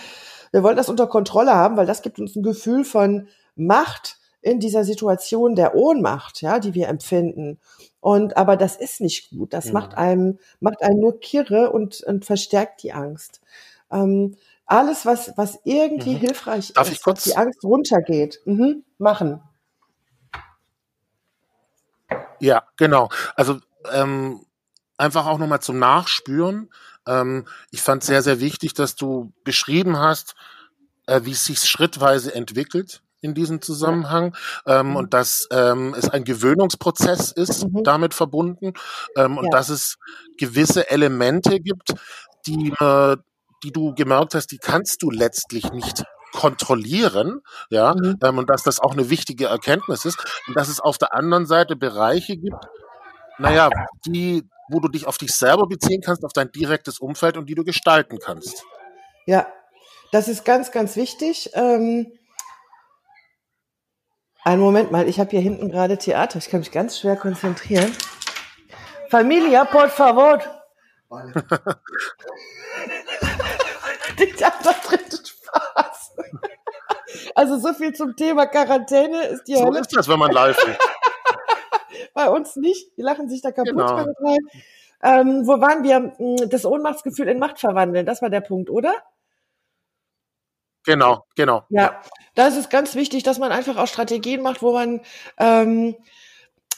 wir 0.52 0.62
wollen 0.62 0.76
das 0.76 0.88
unter 0.88 1.06
Kontrolle 1.06 1.54
haben, 1.54 1.76
weil 1.76 1.86
das 1.86 2.02
gibt 2.02 2.18
uns 2.18 2.36
ein 2.36 2.42
Gefühl 2.42 2.84
von 2.84 3.28
Macht 3.54 4.18
in 4.40 4.60
dieser 4.60 4.84
Situation 4.84 5.56
der 5.56 5.74
Ohnmacht, 5.74 6.40
ja, 6.40 6.60
die 6.60 6.74
wir 6.74 6.88
empfinden. 6.88 7.58
Und 8.00 8.36
aber 8.36 8.56
das 8.56 8.76
ist 8.76 9.00
nicht 9.00 9.30
gut. 9.30 9.52
Das 9.52 9.66
ja. 9.66 9.72
macht 9.72 9.96
einem 9.96 10.38
macht 10.60 10.82
einen 10.82 11.00
nur 11.00 11.18
kirre 11.18 11.72
und, 11.72 12.02
und 12.02 12.24
verstärkt 12.24 12.82
die 12.82 12.92
Angst. 12.92 13.40
Ähm, 13.90 14.36
alles, 14.66 15.06
was 15.06 15.32
was 15.36 15.58
irgendwie 15.64 16.14
mhm. 16.14 16.20
hilfreich 16.20 16.72
Darf 16.72 16.88
ist, 16.88 16.94
ich 16.94 17.02
kurz? 17.02 17.24
die 17.24 17.36
Angst 17.36 17.62
runtergeht, 17.62 18.40
mhm. 18.44 18.84
machen. 18.98 19.40
Ja, 22.40 22.64
genau. 22.76 23.08
Also 23.34 23.58
ähm, 23.92 24.44
einfach 24.98 25.26
auch 25.26 25.38
nochmal 25.38 25.60
zum 25.60 25.78
Nachspüren. 25.78 26.70
Ähm, 27.06 27.46
ich 27.70 27.82
fand 27.82 28.02
sehr, 28.02 28.22
sehr 28.22 28.40
wichtig, 28.40 28.74
dass 28.74 28.96
du 28.96 29.32
beschrieben 29.44 29.98
hast, 29.98 30.34
äh, 31.06 31.20
wie 31.24 31.32
es 31.32 31.44
sich 31.44 31.60
schrittweise 31.60 32.34
entwickelt 32.34 33.02
in 33.20 33.34
diesem 33.34 33.62
Zusammenhang 33.62 34.36
ähm, 34.66 34.90
mhm. 34.90 34.96
und 34.96 35.14
dass 35.14 35.48
ähm, 35.50 35.94
es 35.96 36.08
ein 36.08 36.24
Gewöhnungsprozess 36.24 37.32
ist 37.32 37.64
mhm. 37.64 37.82
damit 37.82 38.14
verbunden 38.14 38.74
ähm, 39.16 39.38
und 39.38 39.46
ja. 39.46 39.50
dass 39.50 39.68
es 39.68 39.98
gewisse 40.38 40.90
Elemente 40.90 41.60
gibt, 41.60 41.94
die, 42.46 42.72
äh, 42.78 43.16
die 43.66 43.72
du 43.72 43.94
gemerkt 43.94 44.34
hast, 44.34 44.52
die 44.52 44.58
kannst 44.58 45.02
du 45.02 45.10
letztlich 45.10 45.72
nicht 45.72 46.04
kontrollieren, 46.32 47.40
ja, 47.68 47.94
mhm. 47.94 48.16
ähm, 48.22 48.38
und 48.38 48.48
dass 48.48 48.62
das 48.62 48.78
auch 48.78 48.92
eine 48.92 49.10
wichtige 49.10 49.46
Erkenntnis 49.46 50.04
ist 50.04 50.18
und 50.46 50.56
dass 50.56 50.68
es 50.68 50.80
auf 50.80 50.98
der 50.98 51.14
anderen 51.14 51.46
Seite 51.46 51.74
Bereiche 51.74 52.36
gibt, 52.36 52.64
naja, 53.38 53.70
die, 54.06 54.44
wo 54.70 54.78
du 54.80 54.88
dich 54.88 55.06
auf 55.06 55.18
dich 55.18 55.32
selber 55.32 55.66
beziehen 55.66 56.00
kannst, 56.00 56.24
auf 56.24 56.32
dein 56.32 56.52
direktes 56.52 57.00
Umfeld 57.00 57.36
und 57.36 57.48
die 57.48 57.54
du 57.54 57.64
gestalten 57.64 58.18
kannst. 58.18 58.64
Ja, 59.24 59.48
das 60.12 60.28
ist 60.28 60.44
ganz, 60.44 60.70
ganz 60.70 60.94
wichtig. 60.94 61.50
Ähm, 61.54 62.12
einen 64.44 64.60
Moment 64.60 64.92
mal, 64.92 65.08
ich 65.08 65.18
habe 65.18 65.30
hier 65.30 65.40
hinten 65.40 65.70
gerade 65.70 65.98
Theater, 65.98 66.38
ich 66.38 66.50
kann 66.50 66.60
mich 66.60 66.70
ganz 66.70 66.98
schwer 67.00 67.16
konzentrieren. 67.16 67.90
Familia, 69.10 69.64
por 69.64 69.88
favor. 69.88 70.40
habe 74.20 74.56
da 74.62 74.72
drin 74.72 75.00
Spaß. 75.10 76.14
Also 77.34 77.58
so 77.58 77.72
viel 77.74 77.92
zum 77.92 78.16
Thema 78.16 78.46
Quarantäne 78.46 79.22
ist 79.26 79.44
die 79.44 79.56
So 79.56 79.72
ist 79.72 79.94
das, 79.96 80.08
wenn 80.08 80.18
man 80.18 80.30
live 80.30 80.56
ist. 80.58 80.78
Bei 82.14 82.28
uns 82.28 82.56
nicht. 82.56 82.96
Die 82.96 83.02
lachen 83.02 83.28
sich 83.28 83.42
da 83.42 83.52
kaputt 83.52 83.74
genau. 83.76 84.06
Ähm, 85.02 85.46
wo 85.46 85.60
waren 85.60 85.84
wir? 85.84 86.14
Hm, 86.16 86.48
das 86.48 86.64
Ohnmachtsgefühl 86.64 87.28
in 87.28 87.38
Macht 87.38 87.60
verwandeln. 87.60 88.06
Das 88.06 88.22
war 88.22 88.30
der 88.30 88.40
Punkt, 88.40 88.70
oder? 88.70 88.94
Genau, 90.84 91.24
genau. 91.34 91.64
Ja, 91.68 92.00
da 92.34 92.46
ist 92.46 92.56
es 92.56 92.68
ganz 92.68 92.94
wichtig, 92.94 93.24
dass 93.24 93.38
man 93.38 93.50
einfach 93.52 93.76
auch 93.76 93.88
Strategien 93.88 94.40
macht, 94.40 94.62
wo 94.62 94.72
man 94.72 95.00
ähm, 95.36 95.96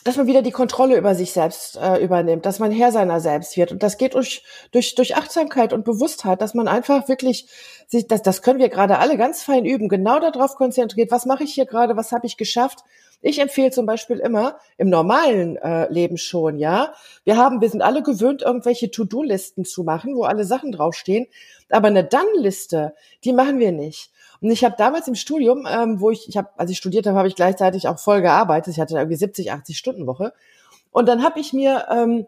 dass 0.05 0.17
man 0.17 0.27
wieder 0.27 0.43
die 0.43 0.51
Kontrolle 0.53 0.97
über 0.97 1.15
sich 1.15 1.33
selbst 1.33 1.77
äh, 1.77 1.97
übernimmt, 2.03 2.47
dass 2.47 2.59
man 2.59 2.71
Herr 2.71 2.93
seiner 2.93 3.21
selbst 3.21 3.57
wird. 3.57 3.73
Und 3.73 3.83
das 3.83 3.99
geht 3.99 4.15
durch, 4.15 4.43
durch, 4.71 4.95
durch 4.95 5.17
Achtsamkeit 5.17 5.73
und 5.73 5.85
Bewusstheit, 5.85 6.41
dass 6.41 6.55
man 6.55 6.69
einfach 6.69 7.09
wirklich 7.09 7.49
sich, 7.87 8.07
das, 8.07 8.23
das 8.23 8.43
können 8.43 8.59
wir 8.59 8.69
gerade 8.69 8.99
alle 8.99 9.17
ganz 9.17 9.43
fein 9.43 9.65
üben, 9.65 9.89
genau 9.89 10.21
darauf 10.21 10.55
konzentriert, 10.55 11.11
was 11.11 11.27
mache 11.27 11.45
ich 11.45 11.55
hier 11.55 11.67
gerade, 11.67 11.97
was 11.97 12.13
habe 12.13 12.27
ich 12.27 12.37
geschafft. 12.37 12.85
Ich 13.21 13.41
empfehle 13.41 13.71
zum 13.71 13.85
Beispiel 13.85 14.19
immer 14.19 14.59
im 14.77 14.91
normalen 14.91 15.57
äh, 15.57 15.93
Leben 15.93 16.19
schon, 16.19 16.59
ja. 16.59 16.93
Wir 17.25 17.37
haben, 17.37 17.61
wir 17.61 17.69
sind 17.69 17.83
alle 17.83 18.03
gewöhnt, 18.03 18.43
irgendwelche 18.43 18.93
To-Do-Listen 18.93 19.65
zu 19.65 19.83
machen, 19.83 20.15
wo 20.15 20.23
alle 20.23 20.45
Sachen 20.45 20.71
draufstehen. 20.71 21.27
Aber 21.69 21.89
eine 21.89 22.05
Dann-Liste, 22.05 22.95
die 23.25 23.33
machen 23.33 23.59
wir 23.59 23.73
nicht. 23.73 24.13
Und 24.41 24.51
ich 24.51 24.65
habe 24.65 24.75
damals 24.79 25.09
im 25.09 25.15
Studium, 25.15 25.67
ähm, 25.69 26.01
wo 26.01 26.11
ich, 26.11 26.29
ich 26.29 26.37
habe, 26.37 26.49
als 26.57 26.71
ich 26.71 26.79
studiert 26.79 27.07
habe, 27.07 27.19
habe 27.19 27.29
ich 27.29 27.35
gleichzeitig 27.35 27.89
auch 27.89 27.99
voll 27.99 28.23
gearbeitet. 28.23 28.75
Ich 28.75 28.81
hatte 28.81 28.97
irgendwie 28.97 29.17
70, 29.17 29.53
80 29.53 29.77
Stunden 29.77 30.07
Woche. 30.07 30.33
Und 30.91 31.07
dann 31.09 31.23
habe 31.23 31.41
ich 31.41 31.53
mir 31.53 31.87
ähm, 31.91 32.27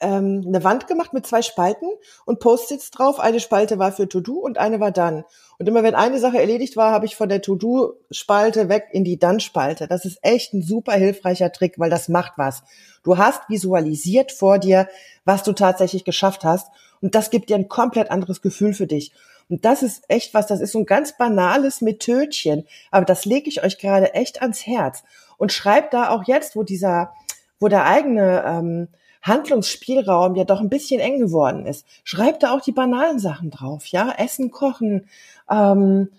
ähm, 0.00 0.44
eine 0.46 0.64
Wand 0.64 0.86
gemacht 0.86 1.12
mit 1.12 1.26
zwei 1.26 1.42
Spalten 1.42 1.88
und 2.24 2.40
Post-its 2.40 2.90
drauf. 2.90 3.20
Eine 3.20 3.40
Spalte 3.40 3.78
war 3.78 3.92
für 3.92 4.08
To-Do 4.08 4.34
und 4.34 4.58
eine 4.58 4.80
war 4.80 4.90
Dann. 4.90 5.24
Und 5.58 5.68
immer 5.68 5.82
wenn 5.82 5.94
eine 5.94 6.18
Sache 6.18 6.40
erledigt 6.40 6.76
war, 6.76 6.90
habe 6.90 7.06
ich 7.06 7.16
von 7.16 7.28
der 7.28 7.42
To-Do-Spalte 7.42 8.68
weg 8.68 8.88
in 8.92 9.04
die 9.04 9.18
Dann-Spalte. 9.18 9.86
Das 9.86 10.04
ist 10.04 10.18
echt 10.22 10.54
ein 10.54 10.62
super 10.62 10.92
hilfreicher 10.92 11.52
Trick, 11.52 11.78
weil 11.78 11.90
das 11.90 12.08
macht 12.08 12.32
was. 12.36 12.62
Du 13.02 13.18
hast 13.18 13.48
visualisiert 13.48 14.32
vor 14.32 14.58
dir, 14.58 14.88
was 15.24 15.42
du 15.42 15.52
tatsächlich 15.52 16.04
geschafft 16.04 16.44
hast. 16.44 16.68
Und 17.00 17.14
das 17.14 17.30
gibt 17.30 17.50
dir 17.50 17.56
ein 17.56 17.68
komplett 17.68 18.10
anderes 18.10 18.40
Gefühl 18.40 18.72
für 18.72 18.86
dich. 18.86 19.12
Und 19.48 19.64
das 19.64 19.82
ist 19.82 20.04
echt 20.08 20.34
was, 20.34 20.46
das 20.46 20.60
ist 20.60 20.72
so 20.72 20.78
ein 20.78 20.86
ganz 20.86 21.16
banales 21.16 21.80
Methodchen, 21.80 22.66
aber 22.90 23.04
das 23.04 23.24
lege 23.24 23.48
ich 23.48 23.62
euch 23.62 23.78
gerade 23.78 24.14
echt 24.14 24.42
ans 24.42 24.66
Herz. 24.66 25.04
Und 25.36 25.52
schreibt 25.52 25.94
da 25.94 26.10
auch 26.10 26.24
jetzt, 26.24 26.56
wo 26.56 26.62
dieser, 26.62 27.12
wo 27.60 27.68
der 27.68 27.84
eigene 27.84 28.44
ähm, 28.46 28.88
Handlungsspielraum 29.22 30.36
ja 30.36 30.44
doch 30.44 30.60
ein 30.60 30.68
bisschen 30.68 31.00
eng 31.00 31.18
geworden 31.18 31.66
ist, 31.66 31.86
schreibt 32.04 32.42
da 32.42 32.52
auch 32.54 32.60
die 32.60 32.72
banalen 32.72 33.18
Sachen 33.18 33.50
drauf, 33.50 33.86
ja, 33.86 34.12
Essen, 34.18 34.50
Kochen, 34.50 35.08
ähm, 35.50 36.10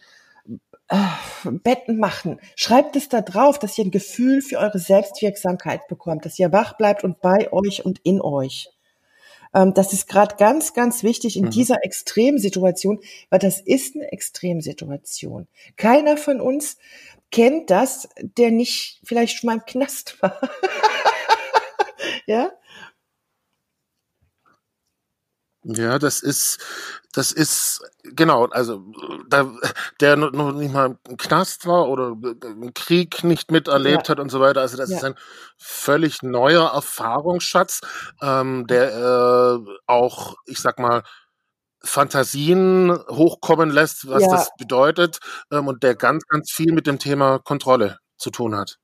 äh, 0.88 0.98
Betten 1.44 1.98
machen. 1.98 2.40
Schreibt 2.56 2.96
es 2.96 3.10
da 3.10 3.22
drauf, 3.22 3.60
dass 3.60 3.78
ihr 3.78 3.86
ein 3.86 3.92
Gefühl 3.92 4.42
für 4.42 4.58
eure 4.58 4.80
Selbstwirksamkeit 4.80 5.88
bekommt, 5.88 6.26
dass 6.26 6.38
ihr 6.38 6.52
wach 6.52 6.78
bleibt 6.78 7.04
und 7.04 7.22
bei 7.22 7.52
euch 7.52 7.86
und 7.86 8.00
in 8.04 8.22
euch. 8.22 8.70
Ähm, 9.56 9.74
das 9.74 9.94
ist 9.94 10.08
gerade 10.08 10.36
ganz, 10.36 10.74
ganz 10.74 11.02
wichtig 11.02 11.38
in 11.38 11.46
mhm. 11.46 11.52
dieser 11.52 11.84
Extremsituation, 11.84 13.00
weil 13.30 13.40
das 13.40 13.62
ist 13.62 13.96
eine 13.96 14.12
Extremsituation. 14.12 15.48
Keiner 15.78 16.18
von 16.18 16.42
uns 16.42 16.78
kennt 17.32 17.70
das, 17.70 18.10
der 18.20 18.52
nicht 18.52 19.00
vielleicht 19.04 19.38
schon 19.38 19.48
mal 19.48 19.54
im 19.56 19.66
Knast 19.66 20.22
war. 20.22 20.40
ja? 22.28 22.52
Ja, 25.68 25.98
das 25.98 26.20
ist, 26.20 26.60
das 27.12 27.32
ist, 27.32 27.82
genau, 28.04 28.46
also, 28.46 28.84
da, 29.28 29.52
der 30.00 30.16
noch 30.16 30.52
nicht 30.52 30.72
mal 30.72 31.00
im 31.10 31.18
Knast 31.18 31.66
war 31.66 31.90
oder 31.90 32.16
einen 32.46 32.74
Krieg 32.76 33.24
nicht 33.24 33.50
miterlebt 33.50 34.08
ja. 34.08 34.12
hat 34.12 34.20
und 34.20 34.30
so 34.30 34.40
weiter. 34.40 34.62
Also, 34.62 34.78
das 34.78 34.92
ja. 34.92 34.98
ist 34.98 35.04
ein 35.04 35.16
völlig 35.58 36.22
neuer 36.22 36.72
Erfahrungsschatz, 36.72 37.82
ähm, 38.22 38.68
der 38.68 39.64
äh, 39.66 39.72
auch, 39.88 40.36
ich 40.46 40.60
sag 40.60 40.78
mal, 40.78 41.02
Fantasien 41.84 42.96
hochkommen 43.10 43.72
lässt, 43.72 44.08
was 44.08 44.22
ja. 44.24 44.30
das 44.30 44.52
bedeutet, 44.58 45.18
ähm, 45.52 45.68
und 45.68 45.82
der 45.82 45.96
ganz, 45.96 46.26
ganz 46.28 46.52
viel 46.52 46.74
mit 46.74 46.86
dem 46.86 47.00
Thema 47.00 47.40
Kontrolle 47.40 47.98
zu 48.18 48.30
tun 48.30 48.56
hat 48.56 48.78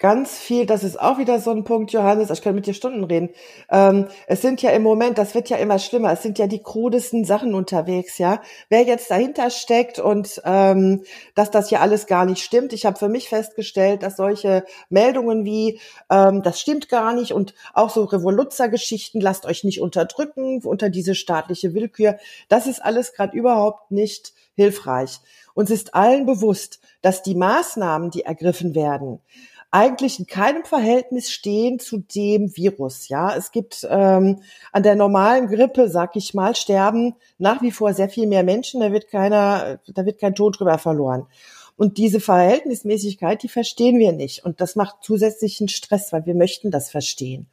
ganz 0.00 0.38
viel, 0.38 0.64
das 0.64 0.82
ist 0.82 0.98
auch 0.98 1.18
wieder 1.18 1.38
so 1.40 1.50
ein 1.50 1.62
Punkt, 1.62 1.92
Johannes, 1.92 2.30
ich 2.30 2.40
kann 2.40 2.54
mit 2.54 2.66
dir 2.66 2.72
Stunden 2.72 3.04
reden. 3.04 3.28
Ähm, 3.70 4.08
es 4.26 4.40
sind 4.40 4.62
ja 4.62 4.70
im 4.70 4.82
Moment, 4.82 5.18
das 5.18 5.34
wird 5.34 5.50
ja 5.50 5.58
immer 5.58 5.78
schlimmer, 5.78 6.10
es 6.10 6.22
sind 6.22 6.38
ja 6.38 6.46
die 6.46 6.62
krudesten 6.62 7.24
Sachen 7.24 7.54
unterwegs, 7.54 8.16
ja. 8.16 8.40
Wer 8.70 8.82
jetzt 8.82 9.10
dahinter 9.10 9.50
steckt 9.50 9.98
und 9.98 10.40
ähm, 10.44 11.02
dass 11.34 11.50
das 11.50 11.70
ja 11.70 11.80
alles 11.80 12.06
gar 12.06 12.24
nicht 12.24 12.42
stimmt. 12.42 12.72
Ich 12.72 12.86
habe 12.86 12.98
für 12.98 13.10
mich 13.10 13.28
festgestellt, 13.28 14.02
dass 14.02 14.16
solche 14.16 14.64
Meldungen 14.88 15.44
wie 15.44 15.78
ähm, 16.10 16.42
das 16.42 16.60
stimmt 16.60 16.88
gar 16.88 17.12
nicht 17.12 17.32
und 17.32 17.54
auch 17.74 17.90
so 17.90 18.04
Revoluzzer-Geschichten, 18.04 19.20
lasst 19.20 19.44
euch 19.44 19.64
nicht 19.64 19.82
unterdrücken 19.82 20.62
unter 20.64 20.88
diese 20.88 21.14
staatliche 21.14 21.74
Willkür, 21.74 22.16
das 22.48 22.66
ist 22.66 22.82
alles 22.82 23.12
gerade 23.12 23.36
überhaupt 23.36 23.90
nicht 23.90 24.32
hilfreich. 24.56 25.20
Uns 25.52 25.70
ist 25.70 25.94
allen 25.94 26.26
bewusst, 26.26 26.80
dass 27.02 27.22
die 27.22 27.34
Maßnahmen, 27.34 28.10
die 28.10 28.22
ergriffen 28.22 28.74
werden, 28.74 29.20
eigentlich 29.70 30.18
in 30.18 30.26
keinem 30.26 30.64
Verhältnis 30.64 31.30
stehen 31.30 31.78
zu 31.78 31.98
dem 31.98 32.56
Virus. 32.56 33.08
Ja, 33.08 33.34
es 33.36 33.52
gibt 33.52 33.86
ähm, 33.88 34.42
an 34.72 34.82
der 34.82 34.96
normalen 34.96 35.46
Grippe, 35.46 35.88
sag 35.88 36.16
ich 36.16 36.34
mal, 36.34 36.56
sterben 36.56 37.14
nach 37.38 37.62
wie 37.62 37.70
vor 37.70 37.94
sehr 37.94 38.08
viel 38.08 38.26
mehr 38.26 38.42
Menschen. 38.42 38.80
Da 38.80 38.92
wird 38.92 39.08
keiner, 39.08 39.78
da 39.86 40.04
wird 40.04 40.20
kein 40.20 40.34
Tod 40.34 40.58
drüber 40.58 40.78
verloren. 40.78 41.26
Und 41.76 41.98
diese 41.98 42.20
Verhältnismäßigkeit, 42.20 43.42
die 43.42 43.48
verstehen 43.48 43.98
wir 43.98 44.12
nicht. 44.12 44.44
Und 44.44 44.60
das 44.60 44.76
macht 44.76 44.96
zusätzlichen 45.02 45.68
Stress, 45.68 46.12
weil 46.12 46.26
wir 46.26 46.34
möchten 46.34 46.70
das 46.70 46.90
verstehen. 46.90 47.48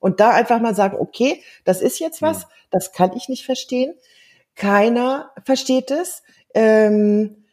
Und 0.00 0.20
da 0.20 0.30
einfach 0.30 0.60
mal 0.60 0.74
sagen, 0.74 0.98
okay, 0.98 1.40
das 1.64 1.80
ist 1.80 1.98
jetzt 1.98 2.20
was, 2.20 2.46
das 2.70 2.92
kann 2.92 3.16
ich 3.16 3.28
nicht 3.28 3.44
verstehen. 3.44 3.94
Keiner 4.54 5.30
versteht 5.44 5.90
es. 5.90 6.22
Ähm, 6.52 7.44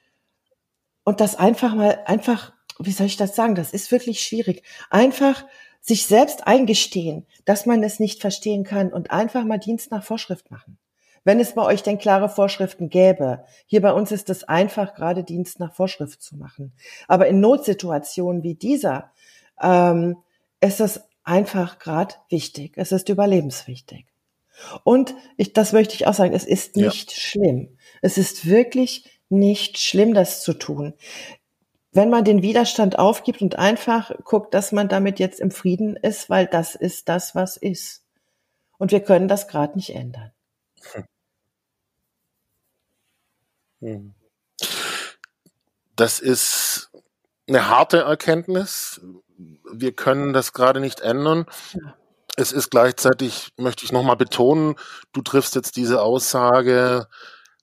und 1.03 1.21
das 1.21 1.35
einfach 1.35 1.75
mal, 1.75 1.99
einfach, 2.05 2.51
wie 2.79 2.91
soll 2.91 3.07
ich 3.07 3.17
das 3.17 3.35
sagen? 3.35 3.55
Das 3.55 3.73
ist 3.73 3.91
wirklich 3.91 4.21
schwierig. 4.21 4.63
Einfach 4.89 5.45
sich 5.81 6.05
selbst 6.05 6.47
eingestehen, 6.47 7.25
dass 7.45 7.65
man 7.65 7.83
es 7.83 7.99
nicht 7.99 8.21
verstehen 8.21 8.63
kann 8.63 8.91
und 8.91 9.11
einfach 9.11 9.45
mal 9.45 9.57
Dienst 9.57 9.91
nach 9.91 10.03
Vorschrift 10.03 10.51
machen. 10.51 10.77
Wenn 11.23 11.39
es 11.39 11.55
bei 11.55 11.63
euch 11.63 11.83
denn 11.83 11.97
klare 11.97 12.29
Vorschriften 12.29 12.89
gäbe. 12.89 13.43
Hier 13.65 13.81
bei 13.81 13.91
uns 13.91 14.11
ist 14.11 14.29
es 14.29 14.45
einfach, 14.45 14.93
gerade 14.93 15.23
Dienst 15.23 15.59
nach 15.59 15.73
Vorschrift 15.73 16.21
zu 16.21 16.37
machen. 16.37 16.73
Aber 17.07 17.27
in 17.27 17.39
Notsituationen 17.41 18.43
wie 18.43 18.55
dieser 18.55 19.11
ähm, 19.61 20.17
ist 20.61 20.79
es 20.79 21.01
einfach 21.23 21.79
gerade 21.79 22.15
wichtig. 22.29 22.73
Es 22.77 22.91
ist 22.91 23.09
überlebenswichtig. 23.09 24.05
Und 24.83 25.15
ich, 25.35 25.53
das 25.53 25.73
möchte 25.73 25.95
ich 25.95 26.07
auch 26.07 26.13
sagen, 26.13 26.33
es 26.33 26.45
ist 26.45 26.75
nicht 26.75 27.11
ja. 27.11 27.17
schlimm. 27.17 27.77
Es 28.01 28.17
ist 28.17 28.45
wirklich 28.47 29.05
nicht 29.29 29.77
schlimm, 29.77 30.13
das 30.13 30.41
zu 30.41 30.53
tun. 30.53 30.93
Wenn 31.97 32.11
man 32.11 32.23
den 32.23 32.43
Widerstand 32.43 32.99
aufgibt 32.99 33.41
und 33.41 33.57
einfach 33.57 34.11
guckt, 34.23 34.53
dass 34.53 34.71
man 34.71 34.87
damit 34.87 35.17
jetzt 35.17 35.39
im 35.39 35.49
Frieden 35.49 35.95
ist, 35.95 36.29
weil 36.29 36.45
das 36.45 36.75
ist 36.75 37.09
das, 37.09 37.33
was 37.33 37.57
ist. 37.57 38.03
Und 38.77 38.91
wir 38.91 38.99
können 38.99 39.27
das 39.27 39.47
gerade 39.47 39.75
nicht 39.75 39.89
ändern. 39.89 40.31
Hm. 43.79 44.15
Das 45.95 46.19
ist 46.19 46.89
eine 47.47 47.69
harte 47.69 47.99
Erkenntnis. 47.99 48.99
Wir 49.71 49.91
können 49.91 50.33
das 50.33 50.51
gerade 50.53 50.79
nicht 50.79 51.01
ändern. 51.01 51.45
Es 52.35 52.51
ist 52.51 52.71
gleichzeitig, 52.71 53.53
möchte 53.55 53.85
ich 53.85 53.91
nochmal 53.91 54.17
betonen, 54.17 54.77
du 55.13 55.21
triffst 55.21 55.53
jetzt 55.53 55.75
diese 55.75 56.01
Aussage 56.01 57.05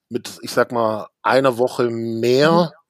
mit, 0.08 0.38
ich 0.42 0.52
sag 0.52 0.70
mal, 0.70 1.08
einer 1.24 1.58
Woche 1.58 1.90
mehr 1.90 2.52
mhm. 2.52 2.83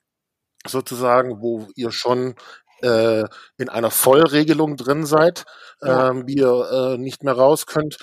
Sozusagen, 0.66 1.40
wo 1.40 1.68
ihr 1.76 1.90
schon 1.90 2.34
äh, 2.82 3.24
in 3.56 3.68
einer 3.68 3.90
Vollregelung 3.90 4.76
drin 4.76 5.06
seid, 5.06 5.44
ja. 5.80 6.10
ähm, 6.10 6.26
wie 6.26 6.36
ihr 6.36 6.70
äh, 6.70 6.98
nicht 6.98 7.22
mehr 7.24 7.34
raus 7.34 7.66
könnt. 7.66 7.98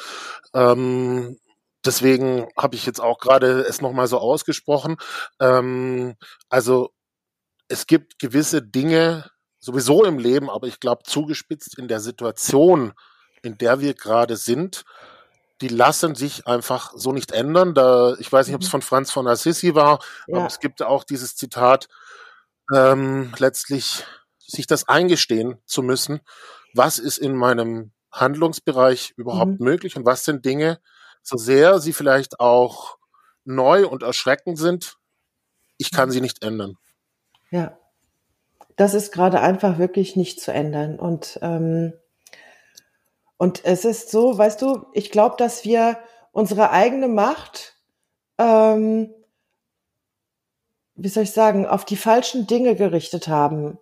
Ähm, 0.54 1.38
deswegen 1.86 2.48
habe 2.58 2.76
ich 2.76 2.86
jetzt 2.86 3.02
auch 3.02 3.20
gerade 3.20 3.62
es 3.62 3.82
nochmal 3.82 4.08
so 4.08 4.18
ausgesprochen. 4.18 4.98
Ähm, 5.40 6.16
also 6.50 6.92
es 7.68 7.88
gibt 7.88 8.20
gewisse 8.20 8.62
Dinge 8.62 9.30
sowieso 9.60 10.04
im 10.04 10.18
Leben, 10.18 10.50
aber 10.50 10.68
ich 10.68 10.80
glaube 10.80 11.04
zugespitzt 11.04 11.78
in 11.78 11.88
der 11.88 12.00
Situation, 12.00 12.94
in 13.44 13.58
der 13.58 13.80
wir 13.80 13.94
gerade 13.94 14.36
sind, 14.36 14.84
die 15.62 15.68
lassen 15.68 16.16
sich 16.16 16.48
einfach 16.48 16.92
so 16.96 17.12
nicht 17.14 17.32
ändern. 17.32 17.76
Da, 17.76 18.16
ich 18.18 18.32
weiß 18.32 18.48
nicht, 18.48 18.56
ob 18.56 18.62
es 18.62 18.68
mhm. 18.68 18.72
von 18.72 18.82
Franz 18.82 19.12
von 19.12 19.28
Assisi 19.28 19.76
war, 19.76 20.00
ja. 20.28 20.38
aber 20.38 20.48
es 20.48 20.60
gibt 20.60 20.82
auch 20.82 21.04
dieses 21.04 21.36
Zitat, 21.36 21.88
ähm, 22.74 23.32
letztlich 23.38 24.06
sich 24.40 24.68
das 24.68 24.88
eingestehen 24.88 25.58
zu 25.66 25.82
müssen, 25.82 26.22
was 26.74 27.00
ist 27.00 27.18
in 27.18 27.36
meinem 27.36 27.92
Handlungsbereich 28.12 29.14
überhaupt 29.18 29.60
mhm. 29.60 29.66
möglich 29.66 29.96
und 29.96 30.06
was 30.06 30.26
sind 30.26 30.46
Dinge, 30.46 30.80
so 31.24 31.38
sehr 31.38 31.80
sie 31.80 31.94
vielleicht 31.94 32.40
auch 32.40 32.98
neu 33.44 33.88
und 33.88 34.04
erschreckend 34.04 34.58
sind, 34.58 34.98
ich 35.78 35.92
kann 35.92 36.12
sie 36.12 36.22
nicht 36.22 36.44
ändern. 36.44 36.78
Ja, 37.50 37.78
das 38.76 38.94
ist 38.94 39.12
gerade 39.12 39.42
einfach 39.42 39.78
wirklich 39.78 40.16
nicht 40.16 40.42
zu 40.42 40.52
ändern. 40.52 41.00
Und 41.00 41.40
ähm, 41.42 41.94
und 43.38 43.66
es 43.66 43.86
ist 43.86 44.12
so, 44.12 44.38
weißt 44.38 44.62
du, 44.62 44.86
ich 44.94 45.10
glaube, 45.10 45.36
dass 45.36 45.66
wir 45.66 45.98
unsere 46.32 46.70
eigene 46.70 47.08
Macht, 47.08 47.76
ähm, 48.38 49.12
wie 50.96 51.08
soll 51.08 51.24
ich 51.24 51.32
sagen, 51.32 51.66
auf 51.66 51.86
die 51.86 51.98
falschen 51.98 52.48
Dinge 52.48 52.76
gerichtet 52.76 53.28
haben 53.28 53.78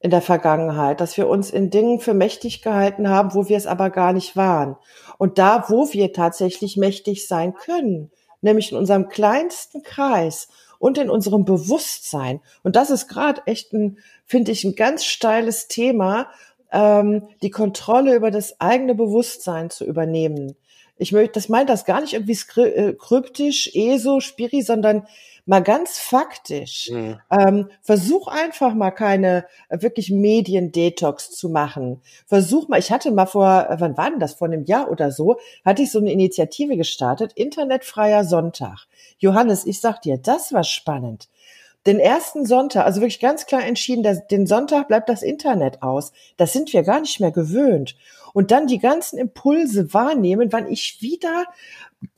in 0.00 0.10
der 0.10 0.22
Vergangenheit, 0.22 1.00
dass 1.00 1.16
wir 1.16 1.28
uns 1.28 1.50
in 1.50 1.70
Dingen 1.70 2.00
für 2.00 2.14
mächtig 2.14 2.62
gehalten 2.62 3.08
haben, 3.08 3.34
wo 3.34 3.48
wir 3.48 3.56
es 3.56 3.66
aber 3.66 3.90
gar 3.90 4.12
nicht 4.12 4.36
waren. 4.36 4.76
Und 5.18 5.38
da, 5.38 5.64
wo 5.68 5.92
wir 5.92 6.12
tatsächlich 6.12 6.76
mächtig 6.76 7.26
sein 7.26 7.54
können, 7.54 8.10
nämlich 8.40 8.72
in 8.72 8.78
unserem 8.78 9.08
kleinsten 9.08 9.82
Kreis 9.82 10.48
und 10.78 10.98
in 10.98 11.10
unserem 11.10 11.44
Bewusstsein. 11.44 12.40
Und 12.62 12.76
das 12.76 12.90
ist 12.90 13.08
gerade 13.08 13.42
echt 13.46 13.72
ein, 13.72 13.98
finde 14.26 14.52
ich, 14.52 14.64
ein 14.64 14.74
ganz 14.74 15.04
steiles 15.04 15.68
Thema, 15.68 16.28
ähm, 16.70 17.28
die 17.42 17.50
Kontrolle 17.50 18.14
über 18.14 18.30
das 18.30 18.60
eigene 18.60 18.94
Bewusstsein 18.94 19.70
zu 19.70 19.84
übernehmen. 19.84 20.56
Ich 20.98 21.12
möchte, 21.12 21.32
das 21.34 21.48
meint 21.48 21.68
das 21.68 21.84
gar 21.84 22.00
nicht 22.00 22.14
irgendwie 22.14 22.38
äh, 22.60 22.94
kryptisch, 22.94 23.70
ESO, 23.74 24.20
Spiri, 24.20 24.62
sondern 24.62 25.06
mal 25.46 25.62
ganz 25.62 25.98
faktisch. 25.98 26.90
Mhm. 26.90 27.18
Ähm, 27.30 27.70
versuch 27.80 28.26
einfach 28.26 28.74
mal 28.74 28.90
keine 28.90 29.46
äh, 29.68 29.80
wirklich 29.80 30.10
Mediendetox 30.10 31.30
zu 31.30 31.48
machen. 31.48 32.02
Versuch 32.26 32.68
mal, 32.68 32.78
ich 32.78 32.92
hatte 32.92 33.10
mal 33.12 33.26
vor, 33.26 33.68
äh, 33.70 33.76
wann 33.80 33.96
war 33.96 34.10
denn 34.10 34.20
das, 34.20 34.34
vor 34.34 34.48
einem 34.48 34.64
Jahr 34.64 34.90
oder 34.90 35.10
so, 35.12 35.36
hatte 35.64 35.82
ich 35.82 35.90
so 35.90 36.00
eine 36.00 36.12
Initiative 36.12 36.76
gestartet, 36.76 37.32
Internetfreier 37.34 38.24
Sonntag. 38.24 38.86
Johannes, 39.18 39.64
ich 39.64 39.80
sag 39.80 40.02
dir, 40.02 40.18
das 40.18 40.52
war 40.52 40.64
spannend 40.64 41.28
den 41.86 42.00
ersten 42.00 42.44
Sonntag, 42.46 42.84
also 42.84 43.00
wirklich 43.00 43.20
ganz 43.20 43.46
klar 43.46 43.64
entschieden, 43.64 44.02
dass 44.02 44.26
den 44.26 44.46
Sonntag 44.46 44.88
bleibt 44.88 45.08
das 45.08 45.22
Internet 45.22 45.82
aus. 45.82 46.12
Das 46.36 46.52
sind 46.52 46.72
wir 46.72 46.82
gar 46.82 47.00
nicht 47.00 47.20
mehr 47.20 47.30
gewöhnt. 47.30 47.94
Und 48.36 48.50
dann 48.50 48.66
die 48.66 48.80
ganzen 48.80 49.18
Impulse 49.18 49.94
wahrnehmen, 49.94 50.52
wann 50.52 50.70
ich 50.70 50.98
wieder 51.00 51.46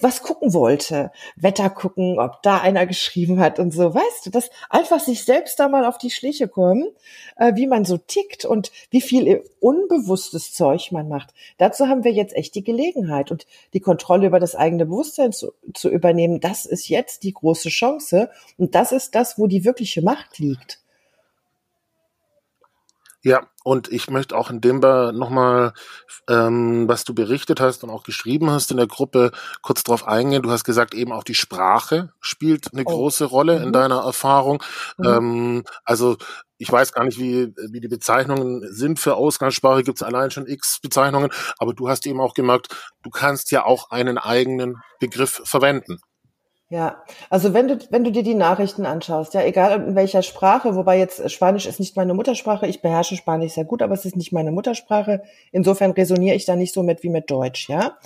was 0.00 0.20
gucken 0.24 0.52
wollte. 0.52 1.12
Wetter 1.36 1.70
gucken, 1.70 2.18
ob 2.18 2.42
da 2.42 2.58
einer 2.58 2.86
geschrieben 2.86 3.38
hat 3.38 3.60
und 3.60 3.70
so. 3.70 3.94
Weißt 3.94 4.26
du, 4.26 4.30
das 4.30 4.50
einfach 4.68 4.98
sich 4.98 5.24
selbst 5.24 5.60
da 5.60 5.68
mal 5.68 5.84
auf 5.84 5.96
die 5.96 6.10
Schliche 6.10 6.48
kommen, 6.48 6.88
äh, 7.36 7.54
wie 7.54 7.68
man 7.68 7.84
so 7.84 7.98
tickt 7.98 8.44
und 8.44 8.72
wie 8.90 9.00
viel 9.00 9.44
unbewusstes 9.60 10.52
Zeug 10.52 10.90
man 10.90 11.08
macht. 11.08 11.32
Dazu 11.56 11.86
haben 11.86 12.02
wir 12.02 12.10
jetzt 12.10 12.34
echt 12.34 12.56
die 12.56 12.64
Gelegenheit 12.64 13.30
und 13.30 13.46
die 13.72 13.80
Kontrolle 13.80 14.26
über 14.26 14.40
das 14.40 14.56
eigene 14.56 14.86
Bewusstsein 14.86 15.30
zu, 15.30 15.52
zu 15.72 15.88
übernehmen. 15.88 16.40
Das 16.40 16.66
ist 16.66 16.88
jetzt 16.88 17.22
die 17.22 17.32
große 17.32 17.68
Chance 17.68 18.28
und 18.56 18.74
das 18.74 18.90
ist 18.90 19.14
das, 19.14 19.38
wo 19.38 19.46
die 19.46 19.64
wirkliche 19.64 20.02
Macht 20.02 20.40
liegt. 20.40 20.80
Ja, 23.28 23.46
und 23.62 23.92
ich 23.92 24.08
möchte 24.08 24.34
auch 24.34 24.48
in 24.48 24.62
dem 24.62 24.78
nochmal, 24.78 25.74
ähm, 26.30 26.88
was 26.88 27.04
du 27.04 27.12
berichtet 27.12 27.60
hast 27.60 27.84
und 27.84 27.90
auch 27.90 28.02
geschrieben 28.02 28.50
hast 28.50 28.70
in 28.70 28.78
der 28.78 28.86
Gruppe, 28.86 29.32
kurz 29.60 29.84
darauf 29.84 30.08
eingehen. 30.08 30.40
Du 30.42 30.50
hast 30.50 30.64
gesagt, 30.64 30.94
eben 30.94 31.12
auch 31.12 31.24
die 31.24 31.34
Sprache 31.34 32.10
spielt 32.22 32.72
eine 32.72 32.84
oh. 32.86 32.90
große 32.90 33.26
Rolle 33.26 33.58
mhm. 33.58 33.66
in 33.66 33.72
deiner 33.74 33.98
Erfahrung. 33.98 34.62
Mhm. 34.96 35.06
Ähm, 35.06 35.64
also 35.84 36.16
ich 36.56 36.72
weiß 36.72 36.94
gar 36.94 37.04
nicht, 37.04 37.18
wie, 37.18 37.52
wie 37.70 37.80
die 37.80 37.88
Bezeichnungen 37.88 38.66
sind 38.72 38.98
für 38.98 39.16
Ausgangssprache, 39.16 39.82
gibt 39.82 39.98
es 39.98 40.02
allein 40.02 40.30
schon 40.30 40.46
x 40.46 40.80
Bezeichnungen, 40.80 41.30
aber 41.58 41.74
du 41.74 41.90
hast 41.90 42.06
eben 42.06 42.22
auch 42.22 42.32
gemerkt, 42.32 42.74
du 43.02 43.10
kannst 43.10 43.50
ja 43.50 43.66
auch 43.66 43.90
einen 43.90 44.16
eigenen 44.16 44.76
Begriff 45.00 45.42
verwenden. 45.44 46.00
Ja, 46.70 47.02
also 47.30 47.54
wenn 47.54 47.66
du, 47.66 47.78
wenn 47.88 48.04
du 48.04 48.12
dir 48.12 48.22
die 48.22 48.34
Nachrichten 48.34 48.84
anschaust, 48.84 49.32
ja, 49.32 49.40
egal 49.42 49.88
in 49.88 49.94
welcher 49.94 50.20
Sprache, 50.20 50.76
wobei 50.76 50.98
jetzt 50.98 51.30
Spanisch 51.30 51.64
ist 51.64 51.80
nicht 51.80 51.96
meine 51.96 52.12
Muttersprache, 52.12 52.66
ich 52.66 52.82
beherrsche 52.82 53.16
Spanisch 53.16 53.54
sehr 53.54 53.64
gut, 53.64 53.80
aber 53.80 53.94
es 53.94 54.04
ist 54.04 54.16
nicht 54.16 54.32
meine 54.32 54.52
Muttersprache. 54.52 55.22
Insofern 55.50 55.92
resoniere 55.92 56.36
ich 56.36 56.44
da 56.44 56.56
nicht 56.56 56.74
so 56.74 56.82
mit 56.82 57.02
wie 57.02 57.08
mit 57.08 57.30
Deutsch, 57.30 57.70
ja. 57.70 57.96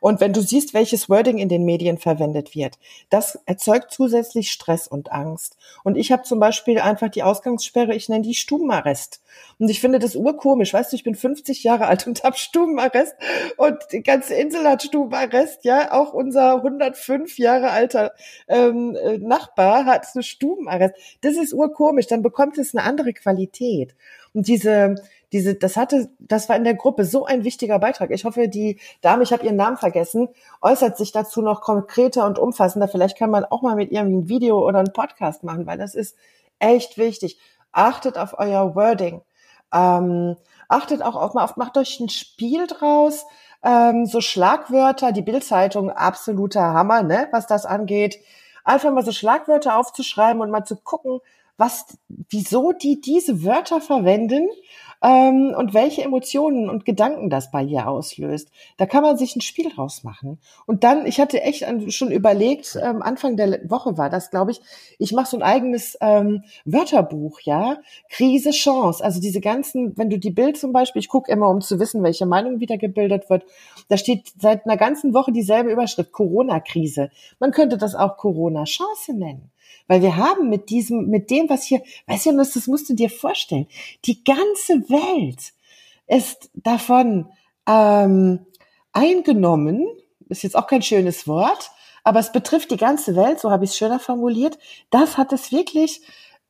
Und 0.00 0.20
wenn 0.20 0.32
du 0.32 0.40
siehst, 0.40 0.74
welches 0.74 1.08
Wording 1.08 1.38
in 1.38 1.48
den 1.48 1.64
Medien 1.64 1.98
verwendet 1.98 2.54
wird, 2.54 2.78
das 3.10 3.38
erzeugt 3.46 3.90
zusätzlich 3.90 4.50
Stress 4.50 4.88
und 4.88 5.12
Angst. 5.12 5.56
Und 5.84 5.96
ich 5.96 6.12
habe 6.12 6.22
zum 6.22 6.40
Beispiel 6.40 6.78
einfach 6.80 7.08
die 7.08 7.22
Ausgangssperre, 7.22 7.94
ich 7.94 8.08
nenne 8.08 8.22
die 8.22 8.34
Stubenarrest. 8.34 9.20
Und 9.58 9.68
ich 9.68 9.80
finde 9.80 9.98
das 9.98 10.16
urkomisch. 10.16 10.72
Weißt 10.72 10.92
du, 10.92 10.96
ich 10.96 11.04
bin 11.04 11.14
50 11.14 11.64
Jahre 11.64 11.86
alt 11.86 12.06
und 12.06 12.22
habe 12.24 12.36
Stubenarrest 12.36 13.14
und 13.56 13.76
die 13.92 14.02
ganze 14.02 14.34
Insel 14.34 14.66
hat 14.66 14.82
Stubenarrest. 14.82 15.64
Ja, 15.64 15.92
auch 15.92 16.12
unser 16.12 16.56
105 16.56 17.38
Jahre 17.38 17.70
alter 17.70 18.12
ähm, 18.46 18.96
äh, 18.96 19.18
Nachbar 19.18 19.84
hat 19.84 20.06
eine 20.14 20.22
Stubenarrest. 20.22 20.94
Das 21.20 21.36
ist 21.36 21.52
urkomisch. 21.52 22.06
Dann 22.06 22.22
bekommt 22.22 22.58
es 22.58 22.74
eine 22.74 22.84
andere 22.84 23.12
Qualität. 23.12 23.94
Und 24.34 24.48
diese 24.48 24.96
diese, 25.32 25.54
das 25.54 25.76
hatte, 25.76 26.10
das 26.18 26.48
war 26.48 26.56
in 26.56 26.64
der 26.64 26.74
Gruppe 26.74 27.04
so 27.04 27.26
ein 27.26 27.44
wichtiger 27.44 27.78
Beitrag. 27.78 28.10
Ich 28.10 28.24
hoffe, 28.24 28.48
die 28.48 28.80
Dame, 29.02 29.22
ich 29.22 29.32
habe 29.32 29.44
ihren 29.44 29.56
Namen 29.56 29.76
vergessen, 29.76 30.28
äußert 30.62 30.96
sich 30.96 31.12
dazu 31.12 31.42
noch 31.42 31.60
konkreter 31.60 32.26
und 32.26 32.38
umfassender. 32.38 32.88
Vielleicht 32.88 33.18
kann 33.18 33.30
man 33.30 33.44
auch 33.44 33.62
mal 33.62 33.76
mit 33.76 33.90
ihr 33.90 34.00
ein 34.00 34.28
Video 34.28 34.66
oder 34.66 34.78
einen 34.78 34.92
Podcast 34.92 35.44
machen, 35.44 35.66
weil 35.66 35.78
das 35.78 35.94
ist 35.94 36.16
echt 36.58 36.96
wichtig. 36.96 37.38
Achtet 37.72 38.16
auf 38.16 38.38
euer 38.38 38.74
Wording. 38.74 39.20
Ähm, 39.72 40.36
achtet 40.68 41.02
auch 41.02 41.16
auf, 41.16 41.36
auf, 41.36 41.56
macht 41.56 41.76
euch 41.76 42.00
ein 42.00 42.08
Spiel 42.08 42.66
draus. 42.66 43.26
Ähm, 43.62 44.06
so 44.06 44.20
Schlagwörter, 44.20 45.12
die 45.12 45.22
Bildzeitung, 45.22 45.90
absoluter 45.90 46.62
Hammer, 46.62 47.02
ne, 47.02 47.28
was 47.32 47.46
das 47.46 47.66
angeht. 47.66 48.18
Einfach 48.64 48.92
mal 48.92 49.04
so 49.04 49.12
Schlagwörter 49.12 49.76
aufzuschreiben 49.76 50.40
und 50.40 50.50
mal 50.50 50.64
zu 50.64 50.76
gucken, 50.76 51.20
was, 51.58 51.98
wieso 52.30 52.72
die 52.72 53.00
diese 53.00 53.44
Wörter 53.44 53.80
verwenden 53.80 54.48
ähm, 55.02 55.54
und 55.56 55.74
welche 55.74 56.02
Emotionen 56.02 56.68
und 56.68 56.84
Gedanken 56.84 57.30
das 57.30 57.50
bei 57.50 57.62
ihr 57.62 57.88
auslöst. 57.88 58.50
Da 58.76 58.86
kann 58.86 59.02
man 59.02 59.16
sich 59.16 59.36
ein 59.36 59.40
Spiel 59.40 59.70
draus 59.70 60.04
machen. 60.04 60.38
Und 60.66 60.84
dann, 60.84 61.06
ich 61.06 61.20
hatte 61.20 61.42
echt 61.42 61.64
schon 61.92 62.10
überlegt, 62.10 62.78
ähm, 62.82 63.02
Anfang 63.02 63.36
der 63.36 63.60
Woche 63.70 63.96
war 63.96 64.10
das, 64.10 64.30
glaube 64.30 64.50
ich, 64.50 64.60
ich 64.98 65.12
mache 65.12 65.30
so 65.30 65.36
ein 65.36 65.42
eigenes 65.42 65.96
ähm, 66.00 66.44
Wörterbuch, 66.64 67.40
ja, 67.40 67.78
Krise, 68.08 68.50
Chance. 68.50 69.04
Also 69.04 69.20
diese 69.20 69.40
ganzen, 69.40 69.96
wenn 69.96 70.10
du 70.10 70.18
die 70.18 70.30
Bild 70.30 70.56
zum 70.56 70.72
Beispiel, 70.72 71.00
ich 71.00 71.08
gucke 71.08 71.30
immer, 71.30 71.48
um 71.48 71.60
zu 71.60 71.78
wissen, 71.78 72.02
welche 72.02 72.26
Meinung 72.26 72.60
wieder 72.60 72.78
gebildet 72.78 73.30
wird, 73.30 73.44
da 73.88 73.96
steht 73.96 74.32
seit 74.40 74.64
einer 74.64 74.76
ganzen 74.76 75.14
Woche 75.14 75.32
dieselbe 75.32 75.70
Überschrift, 75.70 76.12
Corona-Krise. 76.12 77.10
Man 77.38 77.52
könnte 77.52 77.78
das 77.78 77.94
auch 77.94 78.16
Corona-Chance 78.16 79.14
nennen. 79.14 79.50
Weil 79.88 80.02
wir 80.02 80.16
haben 80.16 80.48
mit 80.48 80.70
diesem, 80.70 81.08
mit 81.08 81.30
dem, 81.30 81.48
was 81.48 81.64
hier, 81.64 81.82
weißt 82.06 82.26
du, 82.26 82.36
das 82.36 82.66
musst 82.68 82.88
du 82.88 82.94
dir 82.94 83.10
vorstellen, 83.10 83.66
die 84.04 84.22
ganze 84.22 84.88
Welt 84.88 85.52
ist 86.06 86.50
davon 86.54 87.30
ähm, 87.66 88.46
eingenommen, 88.92 89.86
ist 90.28 90.42
jetzt 90.42 90.56
auch 90.56 90.66
kein 90.66 90.82
schönes 90.82 91.26
Wort, 91.26 91.70
aber 92.04 92.20
es 92.20 92.32
betrifft 92.32 92.70
die 92.70 92.76
ganze 92.76 93.16
Welt, 93.16 93.40
so 93.40 93.50
habe 93.50 93.64
ich 93.64 93.70
es 93.70 93.76
schöner 93.76 93.98
formuliert. 93.98 94.58
Das 94.90 95.18
hat 95.18 95.32
es 95.32 95.52
wirklich 95.52 96.00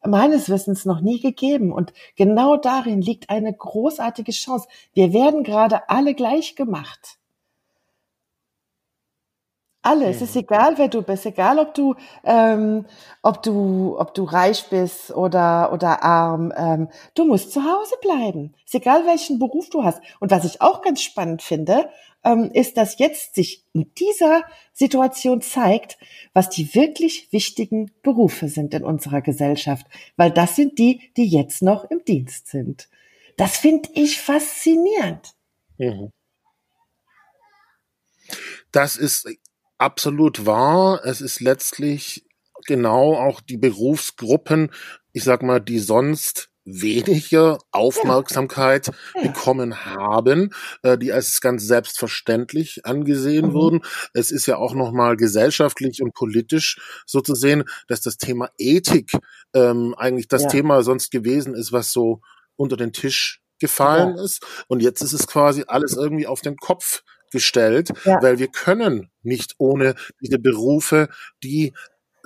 meines 0.05 0.48
Wissens 0.48 0.85
noch 0.85 1.01
nie 1.01 1.20
gegeben. 1.20 1.72
Und 1.72 1.92
genau 2.16 2.57
darin 2.57 3.01
liegt 3.01 3.31
eine 3.31 3.53
großartige 3.53 4.33
Chance. 4.33 4.68
Wir 4.92 5.12
werden 5.12 5.42
gerade 5.42 5.88
alle 5.88 6.14
gleich 6.14 6.55
gemacht. 6.55 7.17
Alle. 9.88 10.11
Es 10.11 10.20
ist 10.20 10.37
egal, 10.37 10.77
wer 10.77 10.88
du 10.88 11.01
bist, 11.01 11.24
egal, 11.24 11.59
ob 11.59 11.72
du, 11.72 11.94
ähm, 12.22 12.85
ob 13.22 13.42
du, 13.42 13.96
ob 13.98 14.12
du 14.12 14.24
reich 14.24 14.66
bist 14.68 15.11
oder 15.12 15.72
oder 15.72 16.03
arm. 16.03 16.53
Ähm, 16.55 16.88
du 17.14 17.24
musst 17.24 17.53
zu 17.53 17.64
Hause 17.64 17.94
bleiben. 18.03 18.53
Es 18.66 18.74
ist 18.74 18.83
egal, 18.83 19.07
welchen 19.07 19.38
Beruf 19.38 19.70
du 19.70 19.85
hast. 19.85 20.03
Und 20.20 20.31
was 20.31 20.44
ich 20.44 20.61
auch 20.61 20.83
ganz 20.83 21.01
spannend 21.01 21.40
finde, 21.40 21.88
ähm, 22.22 22.51
ist, 22.53 22.77
dass 22.77 22.98
jetzt 22.98 23.35
sich 23.35 23.64
in 23.72 23.90
dieser 23.94 24.42
Situation 24.74 25.40
zeigt, 25.40 25.96
was 26.35 26.51
die 26.51 26.74
wirklich 26.74 27.33
wichtigen 27.33 27.90
Berufe 28.03 28.51
sind 28.51 28.74
in 28.74 28.85
unserer 28.85 29.22
Gesellschaft, 29.22 29.87
weil 30.18 30.31
das 30.31 30.55
sind 30.55 30.79
die, 30.79 31.01
die 31.16 31.29
jetzt 31.29 31.62
noch 31.62 31.90
im 31.90 32.05
Dienst 32.05 32.48
sind. 32.48 32.90
Das 33.38 33.57
finde 33.57 33.88
ich 33.94 34.20
faszinierend. 34.20 35.33
Mhm. 35.79 36.12
Das 38.70 38.98
ist 38.98 39.27
absolut 39.78 40.46
wahr. 40.46 41.00
Es 41.04 41.20
ist 41.20 41.40
letztlich 41.40 42.26
genau 42.66 43.14
auch 43.14 43.40
die 43.40 43.56
Berufsgruppen, 43.56 44.70
ich 45.12 45.24
sag 45.24 45.42
mal, 45.42 45.60
die 45.60 45.78
sonst 45.78 46.50
weniger 46.70 47.58
Aufmerksamkeit 47.70 48.90
ja. 49.14 49.22
bekommen 49.22 49.86
haben, 49.86 50.50
äh, 50.82 50.98
die 50.98 51.12
als 51.12 51.40
ganz 51.40 51.66
selbstverständlich 51.66 52.84
angesehen 52.84 53.48
mhm. 53.48 53.52
wurden. 53.54 53.80
Es 54.12 54.30
ist 54.30 54.46
ja 54.46 54.56
auch 54.56 54.74
nochmal 54.74 55.16
gesellschaftlich 55.16 56.02
und 56.02 56.12
politisch 56.12 56.78
so 57.06 57.20
zu 57.20 57.34
sehen, 57.34 57.64
dass 57.86 58.02
das 58.02 58.18
Thema 58.18 58.50
Ethik 58.58 59.12
ähm, 59.54 59.94
eigentlich 59.96 60.28
das 60.28 60.42
ja. 60.42 60.48
Thema 60.48 60.82
sonst 60.82 61.10
gewesen 61.10 61.54
ist, 61.54 61.72
was 61.72 61.90
so 61.90 62.20
unter 62.56 62.76
den 62.76 62.92
Tisch 62.92 63.40
gefallen 63.58 64.16
ja. 64.16 64.24
ist. 64.24 64.44
Und 64.68 64.82
jetzt 64.82 65.00
ist 65.00 65.14
es 65.14 65.26
quasi 65.26 65.64
alles 65.66 65.96
irgendwie 65.96 66.26
auf 66.26 66.42
den 66.42 66.56
Kopf 66.56 67.02
gestellt, 67.30 67.90
ja. 68.04 68.22
weil 68.22 68.38
wir 68.38 68.48
können 68.48 69.10
nicht 69.22 69.54
ohne 69.58 69.94
diese 70.20 70.38
Berufe, 70.38 71.08
die 71.42 71.72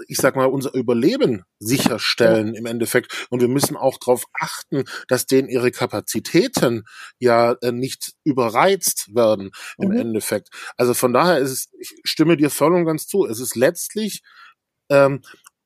ich 0.08 0.16
sag 0.16 0.36
mal, 0.36 0.46
unser 0.46 0.74
Überleben 0.74 1.44
sicherstellen 1.58 2.54
im 2.54 2.66
Endeffekt. 2.66 3.26
Und 3.30 3.40
wir 3.40 3.48
müssen 3.48 3.76
auch 3.76 3.98
darauf 3.98 4.24
achten, 4.40 4.84
dass 5.08 5.26
denen 5.26 5.48
ihre 5.48 5.70
Kapazitäten 5.70 6.84
ja 7.18 7.52
äh, 7.60 7.72
nicht 7.72 8.14
überreizt 8.24 9.14
werden 9.14 9.50
im 9.78 9.90
mhm. 9.90 9.98
Endeffekt. 9.98 10.48
Also 10.76 10.94
von 10.94 11.12
daher 11.12 11.38
ist 11.38 11.50
es, 11.50 11.68
ich 11.78 11.94
stimme 12.04 12.36
dir 12.36 12.50
voll 12.50 12.74
und 12.74 12.86
ganz 12.86 13.06
zu. 13.06 13.26
Es 13.26 13.40
ist 13.40 13.54
letztlich 13.54 14.22
ähm, 14.88 15.22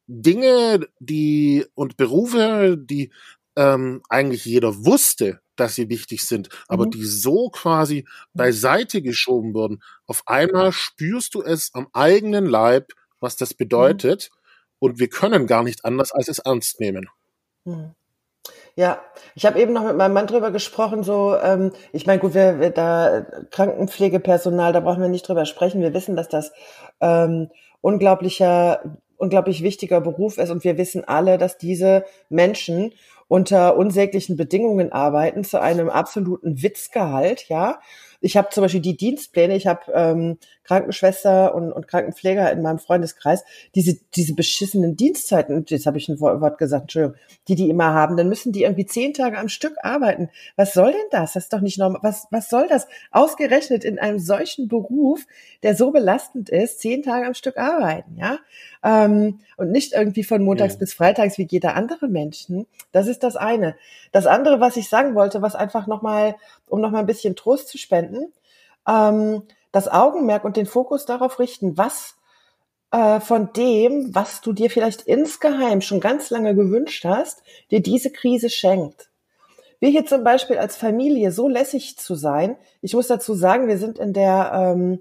Dinge, 0.07 0.87
die 0.99 1.65
und 1.75 1.97
Berufe, 1.97 2.77
die 2.79 3.13
ähm, 3.57 4.03
eigentlich 4.09 4.45
jeder 4.45 4.85
wusste, 4.85 5.41
dass 5.57 5.75
sie 5.75 5.89
wichtig 5.89 6.25
sind, 6.25 6.49
aber 6.69 6.87
mhm. 6.87 6.91
die 6.93 7.05
so 7.05 7.51
quasi 7.51 8.07
beiseite 8.35 9.03
geschoben 9.03 9.55
wurden. 9.55 9.83
Auf 10.07 10.23
einmal 10.27 10.73
spürst 10.73 11.35
du 11.35 11.43
es 11.43 11.75
am 11.75 11.89
eigenen 11.93 12.47
Leib, 12.47 12.93
was 13.21 13.37
das 13.37 13.51
mhm. 13.51 13.57
bedeutet. 13.59 14.31
Mhm. 14.31 14.37
Und 14.79 14.99
wir 14.99 15.09
können 15.09 15.47
gar 15.47 15.63
nicht 15.63 15.85
anders, 15.85 16.13
als 16.13 16.29
es 16.29 16.39
ernst 16.39 16.81
nehmen. 16.81 17.09
Mhm. 17.65 17.95
Ja, 18.77 19.01
ich 19.35 19.47
habe 19.47 19.59
eben 19.59 19.73
noch 19.73 19.85
mit 19.85 19.97
meinem 19.97 20.13
Mann 20.13 20.27
drüber 20.27 20.51
gesprochen, 20.51 21.03
so, 21.03 21.35
ähm, 21.37 21.73
ich 21.93 22.07
meine, 22.07 22.21
gut, 22.21 22.35
wir, 22.35 22.61
wir 22.61 22.71
da 22.71 23.25
Krankenpflegepersonal, 23.51 24.75
da 24.75 24.81
brauchen 24.81 25.01
wir 25.01 25.09
nicht 25.09 25.27
drüber 25.27 25.47
sprechen. 25.47 25.81
Wir 25.81 25.95
wissen, 25.95 26.15
dass 26.15 26.29
das 26.29 26.53
ähm, 27.01 27.49
unglaublicher, 27.81 28.99
unglaublich 29.17 29.63
wichtiger 29.63 30.03
Beruf 30.03 30.37
ist 30.37 30.51
und 30.51 30.63
wir 30.63 30.77
wissen 30.77 31.05
alle, 31.05 31.39
dass 31.39 31.57
diese 31.57 32.05
Menschen 32.29 32.93
unter 33.29 33.77
unsäglichen 33.77 34.37
Bedingungen 34.37 34.93
arbeiten 34.93 35.45
zu 35.45 35.61
einem 35.61 35.89
absoluten 35.91 36.63
Witzgehalt, 36.63 37.49
ja. 37.49 37.81
Ich 38.21 38.37
habe 38.37 38.49
zum 38.51 38.63
Beispiel 38.63 38.81
die 38.81 38.97
Dienstpläne, 38.97 39.57
ich 39.57 39.67
habe 39.67 39.93
ähm, 39.93 40.39
Krankenschwester 40.65 41.55
und, 41.55 41.73
und 41.73 41.87
Krankenpfleger 41.89 42.51
in 42.51 42.63
meinem 42.63 42.79
Freundeskreis, 42.79 43.45
diese, 43.75 43.99
diese 44.15 44.35
beschissenen 44.35 44.97
Dienstzeiten, 44.97 45.65
jetzt 45.69 45.87
habe 45.87 45.99
ich 45.99 46.09
ein 46.09 46.21
Wort 46.21 46.59
gesagt, 46.59 46.83
Entschuldigung, 46.83 47.17
die 47.49 47.55
die 47.55 47.71
immer 47.71 47.95
haben, 47.95 48.17
dann 48.17 48.29
müssen 48.29 48.53
die 48.53 48.65
irgendwie 48.65 48.87
zehn 48.87 49.15
Tage 49.15 49.39
am 49.39 49.49
Stück 49.49 49.77
arbeiten. 49.83 50.29
Was 50.57 50.75
soll 50.75 50.93
denn 50.93 51.09
das? 51.11 51.35
Das 51.35 51.45
ist 51.45 51.53
doch 51.53 51.61
nicht 51.61 51.79
normal. 51.79 52.01
Was, 52.03 52.27
was 52.31 52.49
soll 52.49 52.67
das? 52.69 52.89
Ausgerechnet 53.11 53.85
in 53.85 53.99
einem 53.99 54.19
solchen 54.19 54.69
Beruf, 54.69 55.25
der 55.63 55.77
so 55.77 55.91
belastend 55.93 56.49
ist, 56.49 56.81
zehn 56.81 57.03
Tage 57.03 57.27
am 57.27 57.35
Stück 57.35 57.57
arbeiten, 57.57 58.17
ja? 58.17 58.39
Ähm, 58.83 59.41
und 59.57 59.71
nicht 59.71 59.95
irgendwie 59.95 60.25
von 60.25 60.45
montags 60.45 60.75
ja. 60.75 60.79
bis 60.81 60.95
freitags 60.95 61.39
wie 61.39 61.47
jeder 61.49 61.75
andere 61.75 62.09
Menschen. 62.09 62.67
Das 62.93 63.07
ist 63.07 63.23
das 63.23 63.37
eine. 63.37 63.77
Das 64.13 64.27
andere, 64.27 64.61
was 64.61 64.77
ich 64.77 64.89
sagen 64.89 65.15
wollte, 65.15 65.43
was 65.43 65.55
einfach 65.55 65.87
nochmal, 65.87 66.37
um 66.69 66.81
nochmal 66.81 67.01
ein 67.01 67.07
bisschen 67.07 67.37
Trost 67.37 67.69
zu 67.69 67.79
spenden, 67.79 68.33
ähm, 68.89 69.43
das 69.73 69.89
Augenmerk 69.89 70.45
und 70.45 70.57
den 70.57 70.67
Fokus 70.67 71.05
darauf 71.07 71.39
richten, 71.39 71.77
was 71.77 72.17
äh, 72.93 73.21
von 73.21 73.53
dem, 73.53 74.15
was 74.15 74.41
du 74.41 74.53
dir 74.53 74.71
vielleicht 74.71 75.03
insgeheim 75.03 75.81
schon 75.81 76.01
ganz 76.01 76.31
lange 76.31 76.55
gewünscht 76.55 77.05
hast, 77.05 77.43
dir 77.71 77.81
diese 77.81 78.11
Krise 78.11 78.51
schenkt. 78.51 79.11
Wir 79.79 79.91
hier 79.91 80.07
zum 80.07 80.25
Beispiel 80.25 80.59
als 80.59 80.77
Familie 80.77 81.33
so 81.33 81.49
lässig 81.49 81.99
zu 81.99 82.15
sein. 82.15 82.57
Ich 82.81 82.95
muss 82.95 83.09
dazu 83.09 83.35
sagen, 83.35 83.69
wir 83.69 83.77
sind 83.79 83.99
in 83.99 84.13
der 84.13 84.53
ähm, 84.55 85.01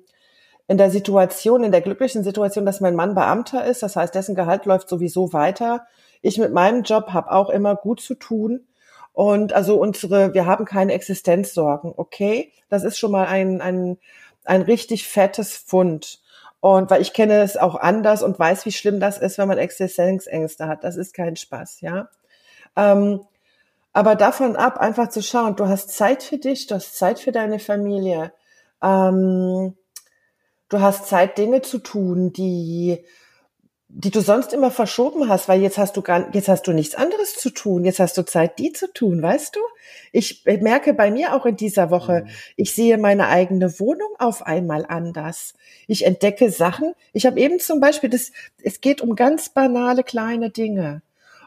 in 0.67 0.77
der 0.77 0.89
Situation, 0.89 1.63
in 1.63 1.71
der 1.71 1.81
glücklichen 1.81 2.23
Situation, 2.23 2.65
dass 2.65 2.81
mein 2.81 2.95
Mann 2.95 3.13
Beamter 3.13 3.65
ist. 3.65 3.83
Das 3.83 3.95
heißt, 3.95 4.15
dessen 4.15 4.35
Gehalt 4.35 4.65
läuft 4.65 4.89
sowieso 4.89 5.31
weiter. 5.31 5.85
Ich 6.21 6.39
mit 6.39 6.53
meinem 6.53 6.83
Job 6.83 7.09
habe 7.13 7.31
auch 7.31 7.49
immer 7.49 7.75
gut 7.75 8.01
zu 8.01 8.15
tun. 8.15 8.65
Und 9.15 9.53
also 9.53 9.77
unsere, 9.77 10.33
wir 10.33 10.45
haben 10.45 10.65
keine 10.65 10.91
Existenzsorgen. 10.91 11.93
Okay, 11.95 12.51
das 12.67 12.83
ist 12.83 12.99
schon 12.99 13.11
mal 13.11 13.27
ein, 13.27 13.61
ein, 13.61 13.97
ein 14.43 14.61
richtig 14.61 15.07
fettes 15.07 15.55
Fund. 15.55 16.19
Und 16.59 16.91
weil 16.91 17.01
ich 17.01 17.13
kenne 17.13 17.41
es 17.41 17.55
auch 17.55 17.75
anders 17.75 18.23
und 18.23 18.37
weiß, 18.37 18.65
wie 18.65 18.73
schlimm 18.73 18.99
das 18.99 19.17
ist, 19.17 19.37
wenn 19.37 19.47
man 19.47 19.57
Existenzängste 19.57 20.67
hat. 20.67 20.83
Das 20.83 20.97
ist 20.97 21.13
kein 21.13 21.37
Spaß, 21.37 21.79
ja. 21.79 22.09
Ähm, 22.75 23.21
aber 23.93 24.15
davon 24.15 24.57
ab, 24.57 24.79
einfach 24.79 25.07
zu 25.07 25.23
schauen, 25.23 25.55
du 25.55 25.69
hast 25.69 25.91
Zeit 25.91 26.21
für 26.21 26.37
dich, 26.37 26.67
du 26.67 26.75
hast 26.75 26.97
Zeit 26.97 27.17
für 27.17 27.31
deine 27.31 27.59
Familie. 27.59 28.33
Ähm, 28.83 29.77
du 30.67 30.81
hast 30.81 31.05
Zeit, 31.07 31.37
Dinge 31.37 31.61
zu 31.61 31.79
tun, 31.79 32.33
die 32.33 33.05
die 33.97 34.11
du 34.11 34.19
sonst 34.19 34.51
immer 34.51 34.71
verschoben 34.71 35.29
hast, 35.29 35.47
weil 35.47 35.61
jetzt 35.61 35.77
hast 35.77 35.95
du 35.95 36.01
gar, 36.01 36.27
jetzt 36.35 36.49
hast 36.49 36.67
du 36.67 36.73
nichts 36.73 36.95
anderes 36.95 37.35
zu 37.35 37.49
tun. 37.49 37.85
Jetzt 37.85 38.01
hast 38.01 38.17
du 38.17 38.25
Zeit, 38.25 38.59
die 38.59 38.73
zu 38.73 38.91
tun, 38.91 39.21
weißt 39.21 39.55
du? 39.55 39.61
Ich 40.11 40.43
merke 40.43 40.93
bei 40.93 41.11
mir 41.11 41.33
auch 41.33 41.45
in 41.45 41.55
dieser 41.55 41.91
Woche, 41.91 42.23
mhm. 42.25 42.29
ich 42.57 42.75
sehe 42.75 42.97
meine 42.97 43.29
eigene 43.29 43.79
Wohnung 43.79 44.09
auf 44.19 44.45
einmal 44.45 44.85
anders. 44.85 45.53
Ich 45.87 46.05
entdecke 46.05 46.51
Sachen. 46.51 46.93
Ich 47.13 47.25
habe 47.25 47.39
eben 47.39 47.57
zum 47.59 47.79
Beispiel 47.79 48.09
das, 48.09 48.33
es 48.61 48.81
geht 48.81 48.99
um 48.99 49.15
ganz 49.15 49.47
banale 49.47 50.03
kleine 50.03 50.49
Dinge. 50.49 51.01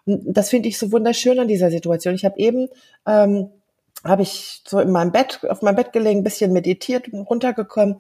Und 0.07 0.33
das 0.33 0.49
finde 0.49 0.71
ich 0.71 0.79
so 0.79 0.91
wunderschön 0.91 1.39
an 1.39 1.49
dieser 1.49 1.71
Situation. 1.71 2.15
Ich 2.15 2.25
habe 2.25 2.39
eben, 2.39 2.71
ähm, 3.07 3.51
habe 4.05 4.23
ich 4.23 4.63
so 4.67 4.81
in 4.81 4.91
meinem 4.91 5.13
Bett, 5.13 5.41
auf 5.51 5.61
meinem 5.61 5.77
Bett 5.77 5.93
gelegen, 5.93 6.21
ein 6.21 6.25
bisschen 6.25 6.55
meditiert 6.55 7.13
und 7.13 7.29
runtergekommen 7.29 7.99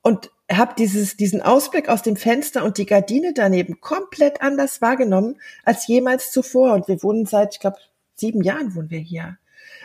und 0.00 0.30
habe 0.50 0.74
dieses 0.76 1.16
diesen 1.16 1.40
Ausblick 1.40 1.88
aus 1.88 2.02
dem 2.02 2.16
Fenster 2.16 2.64
und 2.64 2.78
die 2.78 2.86
Gardine 2.86 3.32
daneben 3.34 3.80
komplett 3.80 4.42
anders 4.42 4.82
wahrgenommen 4.82 5.40
als 5.64 5.86
jemals 5.86 6.30
zuvor. 6.30 6.74
Und 6.74 6.88
wir 6.88 7.02
wohnen 7.02 7.26
seit, 7.26 7.54
ich 7.54 7.60
glaube, 7.60 7.78
sieben 8.14 8.42
Jahren 8.42 8.74
wohnen 8.74 8.90
wir 8.90 8.98
hier. 8.98 9.38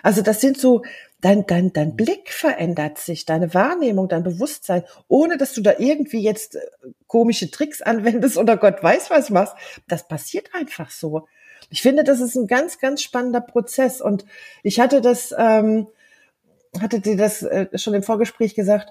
Also 0.03 0.21
das 0.21 0.41
sind 0.41 0.57
so, 0.57 0.83
dein, 1.21 1.45
dein, 1.45 1.73
dein 1.73 1.95
Blick 1.95 2.31
verändert 2.31 2.97
sich, 2.97 3.25
deine 3.25 3.53
Wahrnehmung, 3.53 4.07
dein 4.07 4.23
Bewusstsein, 4.23 4.83
ohne 5.07 5.37
dass 5.37 5.53
du 5.53 5.61
da 5.61 5.75
irgendwie 5.77 6.21
jetzt 6.21 6.55
äh, 6.55 6.59
komische 7.07 7.51
Tricks 7.51 7.81
anwendest 7.81 8.37
oder 8.37 8.57
Gott 8.57 8.81
weiß 8.81 9.09
was 9.09 9.29
machst. 9.29 9.55
Das 9.87 10.07
passiert 10.07 10.49
einfach 10.53 10.91
so. 10.91 11.27
Ich 11.69 11.81
finde, 11.81 12.03
das 12.03 12.19
ist 12.19 12.35
ein 12.35 12.47
ganz, 12.47 12.79
ganz 12.79 13.01
spannender 13.01 13.41
Prozess. 13.41 14.01
Und 14.01 14.25
ich 14.63 14.79
hatte 14.79 15.01
das, 15.01 15.33
ähm, 15.37 15.87
hatte 16.79 16.99
dir 16.99 17.17
das 17.17 17.43
äh, 17.43 17.67
schon 17.77 17.93
im 17.93 18.03
Vorgespräch 18.03 18.55
gesagt, 18.55 18.89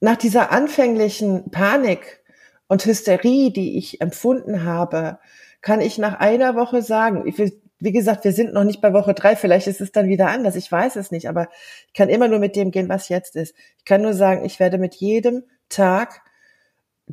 nach 0.00 0.16
dieser 0.16 0.52
anfänglichen 0.52 1.50
Panik 1.50 2.22
und 2.68 2.84
Hysterie, 2.84 3.50
die 3.50 3.78
ich 3.78 4.00
empfunden 4.00 4.64
habe, 4.64 5.18
kann 5.60 5.80
ich 5.80 5.98
nach 5.98 6.20
einer 6.20 6.54
Woche 6.54 6.82
sagen, 6.82 7.26
ich 7.26 7.38
will, 7.38 7.60
wie 7.80 7.92
gesagt, 7.92 8.24
wir 8.24 8.32
sind 8.32 8.52
noch 8.52 8.64
nicht 8.64 8.80
bei 8.80 8.92
Woche 8.92 9.14
drei, 9.14 9.36
vielleicht 9.36 9.66
ist 9.66 9.80
es 9.80 9.92
dann 9.92 10.08
wieder 10.08 10.28
anders, 10.28 10.56
ich 10.56 10.70
weiß 10.70 10.96
es 10.96 11.10
nicht, 11.10 11.28
aber 11.28 11.48
ich 11.86 11.94
kann 11.94 12.08
immer 12.08 12.28
nur 12.28 12.38
mit 12.38 12.56
dem 12.56 12.70
gehen, 12.70 12.88
was 12.88 13.08
jetzt 13.08 13.36
ist. 13.36 13.54
Ich 13.78 13.84
kann 13.84 14.02
nur 14.02 14.14
sagen, 14.14 14.44
ich 14.44 14.60
werde 14.60 14.78
mit 14.78 14.94
jedem 14.96 15.44
Tag 15.68 16.22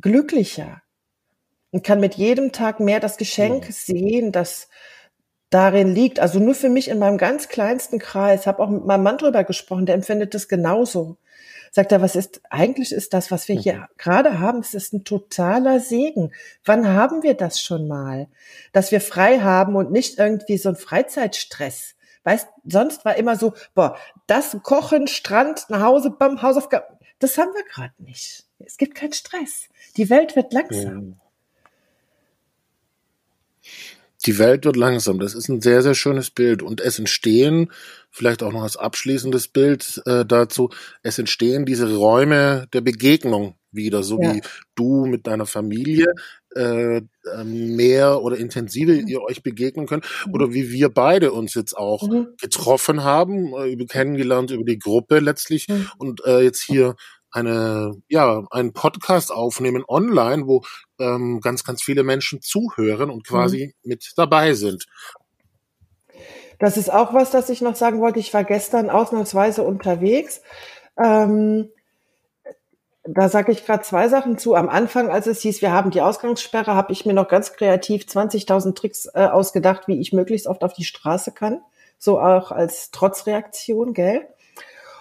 glücklicher 0.00 0.82
und 1.70 1.84
kann 1.84 2.00
mit 2.00 2.14
jedem 2.14 2.52
Tag 2.52 2.80
mehr 2.80 3.00
das 3.00 3.16
Geschenk 3.16 3.66
ja. 3.66 3.72
sehen, 3.72 4.32
das 4.32 4.68
darin 5.50 5.94
liegt. 5.94 6.20
Also 6.20 6.38
nur 6.38 6.54
für 6.54 6.68
mich 6.68 6.88
in 6.88 6.98
meinem 6.98 7.18
ganz 7.18 7.48
kleinsten 7.48 7.98
Kreis, 7.98 8.46
habe 8.46 8.62
auch 8.62 8.70
mit 8.70 8.84
meinem 8.84 9.02
Mann 9.02 9.18
drüber 9.18 9.44
gesprochen, 9.44 9.86
der 9.86 9.94
empfindet 9.94 10.34
das 10.34 10.48
genauso. 10.48 11.16
Sagt 11.76 11.92
er, 11.92 12.00
was 12.00 12.16
ist, 12.16 12.40
eigentlich 12.48 12.90
ist 12.90 13.12
das, 13.12 13.30
was 13.30 13.48
wir 13.48 13.54
hier 13.54 13.74
mhm. 13.74 13.84
gerade 13.98 14.38
haben, 14.38 14.60
es 14.60 14.72
ist 14.72 14.94
ein 14.94 15.04
totaler 15.04 15.78
Segen. 15.78 16.32
Wann 16.64 16.88
haben 16.88 17.22
wir 17.22 17.34
das 17.34 17.60
schon 17.60 17.86
mal? 17.86 18.28
Dass 18.72 18.92
wir 18.92 19.02
frei 19.02 19.40
haben 19.40 19.76
und 19.76 19.92
nicht 19.92 20.18
irgendwie 20.18 20.56
so 20.56 20.70
ein 20.70 20.76
Freizeitstress. 20.76 21.94
Weißt, 22.24 22.48
sonst 22.64 23.04
war 23.04 23.16
immer 23.16 23.36
so, 23.36 23.52
boah, 23.74 23.98
das 24.26 24.56
Kochen, 24.62 25.06
Strand, 25.06 25.68
nach 25.68 25.82
Hause, 25.82 26.08
bam, 26.08 26.40
Hausaufgaben. 26.40 26.96
Das 27.18 27.36
haben 27.36 27.52
wir 27.54 27.64
gerade 27.64 27.92
nicht. 27.98 28.46
Es 28.58 28.78
gibt 28.78 28.94
keinen 28.94 29.12
Stress. 29.12 29.68
Die 29.98 30.08
Welt 30.08 30.34
wird 30.34 30.54
langsam. 30.54 31.20
Die 34.26 34.38
Welt 34.38 34.64
wird 34.64 34.76
langsam. 34.76 35.18
Das 35.18 35.34
ist 35.34 35.48
ein 35.48 35.60
sehr, 35.60 35.82
sehr 35.82 35.94
schönes 35.94 36.30
Bild. 36.30 36.62
Und 36.62 36.80
es 36.80 36.98
entstehen, 36.98 37.70
vielleicht 38.10 38.42
auch 38.42 38.52
noch 38.52 38.62
als 38.62 38.76
abschließendes 38.76 39.48
Bild 39.48 40.02
äh, 40.06 40.24
dazu, 40.24 40.70
es 41.02 41.18
entstehen 41.18 41.64
diese 41.64 41.94
Räume 41.96 42.66
der 42.72 42.80
Begegnung 42.80 43.54
wieder, 43.70 44.02
so 44.02 44.20
ja. 44.20 44.34
wie 44.34 44.40
du 44.74 45.06
mit 45.06 45.26
deiner 45.26 45.46
Familie 45.46 46.06
äh, 46.56 47.02
ähm, 47.34 47.76
mehr 47.76 48.22
oder 48.22 48.38
intensiver 48.38 48.92
mhm. 48.92 49.06
ihr 49.06 49.22
euch 49.22 49.42
begegnen 49.42 49.86
könnt 49.86 50.06
mhm. 50.26 50.34
oder 50.34 50.52
wie 50.52 50.70
wir 50.70 50.88
beide 50.88 51.32
uns 51.32 51.54
jetzt 51.54 51.76
auch 51.76 52.08
mhm. 52.08 52.28
getroffen 52.40 53.04
haben, 53.04 53.52
äh, 53.54 53.76
kennengelernt 53.84 54.50
über 54.50 54.64
die 54.64 54.78
Gruppe 54.78 55.18
letztlich 55.18 55.68
mhm. 55.68 55.88
und 55.98 56.24
äh, 56.24 56.40
jetzt 56.40 56.62
hier 56.62 56.96
eine, 57.36 58.00
ja, 58.08 58.44
einen 58.50 58.72
Podcast 58.72 59.30
aufnehmen 59.30 59.84
online, 59.86 60.46
wo 60.46 60.62
ähm, 60.98 61.40
ganz, 61.40 61.64
ganz 61.64 61.82
viele 61.82 62.02
Menschen 62.02 62.40
zuhören 62.40 63.10
und 63.10 63.26
quasi 63.26 63.74
mhm. 63.82 63.90
mit 63.90 64.12
dabei 64.16 64.54
sind. 64.54 64.86
Das 66.58 66.76
ist 66.76 66.90
auch 66.90 67.12
was, 67.12 67.30
das 67.30 67.50
ich 67.50 67.60
noch 67.60 67.76
sagen 67.76 68.00
wollte. 68.00 68.18
Ich 68.18 68.32
war 68.32 68.44
gestern 68.44 68.88
ausnahmsweise 68.88 69.62
unterwegs. 69.62 70.40
Ähm, 70.98 71.68
da 73.04 73.28
sage 73.28 73.52
ich 73.52 73.64
gerade 73.64 73.82
zwei 73.82 74.08
Sachen 74.08 74.38
zu. 74.38 74.54
Am 74.54 74.68
Anfang, 74.68 75.10
als 75.10 75.26
es 75.26 75.42
hieß, 75.42 75.62
wir 75.62 75.72
haben 75.72 75.90
die 75.90 76.00
Ausgangssperre, 76.00 76.74
habe 76.74 76.92
ich 76.92 77.06
mir 77.06 77.12
noch 77.12 77.28
ganz 77.28 77.52
kreativ 77.52 78.04
20.000 78.04 78.74
Tricks 78.74 79.06
äh, 79.14 79.26
ausgedacht, 79.26 79.86
wie 79.86 80.00
ich 80.00 80.12
möglichst 80.12 80.46
oft 80.46 80.64
auf 80.64 80.72
die 80.72 80.84
Straße 80.84 81.32
kann. 81.32 81.60
So 81.98 82.18
auch 82.18 82.50
als 82.50 82.90
Trotzreaktion, 82.90 83.92
gell? 83.92 84.26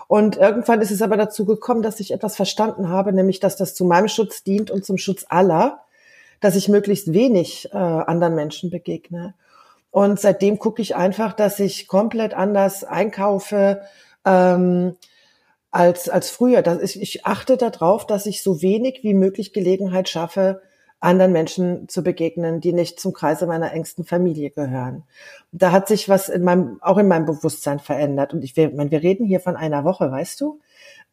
Und 0.07 0.37
irgendwann 0.37 0.81
ist 0.81 0.91
es 0.91 1.01
aber 1.01 1.17
dazu 1.17 1.45
gekommen, 1.45 1.81
dass 1.81 1.99
ich 1.99 2.11
etwas 2.11 2.35
verstanden 2.35 2.89
habe, 2.89 3.13
nämlich 3.13 3.39
dass 3.39 3.55
das 3.55 3.73
zu 3.73 3.85
meinem 3.85 4.07
Schutz 4.07 4.43
dient 4.43 4.69
und 4.71 4.85
zum 4.85 4.97
Schutz 4.97 5.25
aller, 5.29 5.83
dass 6.41 6.55
ich 6.55 6.67
möglichst 6.67 7.13
wenig 7.13 7.69
äh, 7.73 7.77
anderen 7.77 8.35
Menschen 8.35 8.69
begegne. 8.69 9.33
Und 9.91 10.19
seitdem 10.19 10.59
gucke 10.59 10.81
ich 10.81 10.95
einfach, 10.95 11.33
dass 11.33 11.59
ich 11.59 11.87
komplett 11.87 12.33
anders 12.33 12.83
einkaufe 12.83 13.81
ähm, 14.25 14.97
als, 15.71 16.09
als 16.09 16.29
früher. 16.29 16.61
Das 16.61 16.79
ist, 16.79 16.95
ich 16.97 17.25
achte 17.25 17.57
darauf, 17.57 18.05
dass 18.05 18.25
ich 18.25 18.43
so 18.43 18.61
wenig 18.61 18.99
wie 19.03 19.13
möglich 19.13 19.53
Gelegenheit 19.53 20.09
schaffe, 20.09 20.61
anderen 20.99 21.31
Menschen 21.31 21.88
zu 21.88 22.03
begegnen, 22.03 22.62
die 22.62 22.73
nicht 22.73 22.99
zum 22.99 23.13
Kreise 23.13 23.45
meiner 23.45 23.71
engsten 23.73 24.05
Familie 24.05 24.49
gehören. 24.49 25.03
Da 25.51 25.71
hat 25.71 25.88
sich 25.88 26.10
was 26.10 26.29
in 26.29 26.43
meinem, 26.43 26.79
auch 26.81 26.97
in 26.97 27.08
meinem 27.08 27.25
Bewusstsein 27.25 27.79
verändert. 27.79 28.34
Und 28.34 28.43
ich, 28.43 28.55
meine, 28.55 28.91
wir 28.91 29.03
reden 29.03 29.25
hier 29.25 29.39
von 29.39 29.55
einer 29.55 29.84
Woche, 29.84 30.12
weißt 30.12 30.41
du? 30.41 30.60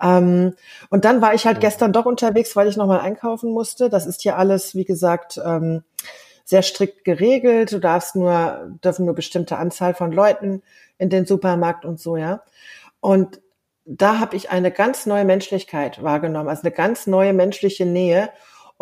Ähm, 0.00 0.54
und 0.90 1.04
dann 1.04 1.20
war 1.20 1.34
ich 1.34 1.46
halt 1.46 1.60
gestern 1.60 1.92
doch 1.92 2.06
unterwegs, 2.06 2.56
weil 2.56 2.68
ich 2.68 2.76
nochmal 2.76 3.00
einkaufen 3.00 3.52
musste. 3.52 3.90
Das 3.90 4.06
ist 4.06 4.22
hier 4.22 4.36
alles, 4.38 4.74
wie 4.74 4.84
gesagt, 4.84 5.40
ähm, 5.44 5.82
sehr 6.44 6.62
strikt 6.62 7.04
geregelt. 7.04 7.72
Du 7.72 7.78
darfst 7.78 8.16
nur, 8.16 8.70
dürfen 8.82 9.04
nur 9.04 9.14
bestimmte 9.14 9.58
Anzahl 9.58 9.94
von 9.94 10.12
Leuten 10.12 10.62
in 10.98 11.10
den 11.10 11.26
Supermarkt 11.26 11.84
und 11.84 12.00
so, 12.00 12.16
ja. 12.16 12.42
Und 13.00 13.40
da 13.84 14.20
habe 14.20 14.36
ich 14.36 14.50
eine 14.50 14.70
ganz 14.70 15.06
neue 15.06 15.24
Menschlichkeit 15.24 16.02
wahrgenommen, 16.02 16.48
also 16.48 16.62
eine 16.62 16.70
ganz 16.70 17.06
neue 17.06 17.32
menschliche 17.32 17.84
Nähe. 17.84 18.30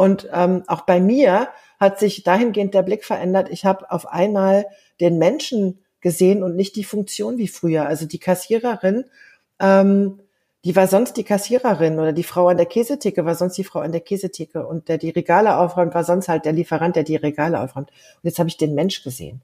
Und 0.00 0.30
ähm, 0.32 0.62
auch 0.66 0.86
bei 0.86 0.98
mir 0.98 1.50
hat 1.78 1.98
sich 1.98 2.22
dahingehend 2.22 2.72
der 2.72 2.80
Blick 2.80 3.04
verändert. 3.04 3.50
Ich 3.50 3.66
habe 3.66 3.90
auf 3.90 4.06
einmal 4.06 4.64
den 4.98 5.18
Menschen 5.18 5.84
gesehen 6.00 6.42
und 6.42 6.56
nicht 6.56 6.74
die 6.76 6.84
Funktion 6.84 7.36
wie 7.36 7.48
früher. 7.48 7.84
Also 7.84 8.06
die 8.06 8.18
Kassiererin, 8.18 9.04
ähm, 9.58 10.20
die 10.64 10.74
war 10.74 10.86
sonst 10.86 11.18
die 11.18 11.22
Kassiererin 11.22 11.98
oder 11.98 12.14
die 12.14 12.22
Frau 12.22 12.48
an 12.48 12.56
der 12.56 12.64
Käsetheke 12.64 13.26
war 13.26 13.34
sonst 13.34 13.58
die 13.58 13.64
Frau 13.64 13.80
an 13.80 13.92
der 13.92 14.00
Käsetheke 14.00 14.66
und 14.66 14.88
der 14.88 14.96
die 14.96 15.10
Regale 15.10 15.58
aufräumt 15.58 15.92
war 15.92 16.04
sonst 16.04 16.28
halt 16.30 16.46
der 16.46 16.54
Lieferant, 16.54 16.96
der 16.96 17.04
die 17.04 17.16
Regale 17.16 17.60
aufräumt. 17.60 17.90
Und 17.90 18.22
jetzt 18.22 18.38
habe 18.38 18.48
ich 18.48 18.56
den 18.56 18.74
Mensch 18.74 19.02
gesehen. 19.02 19.42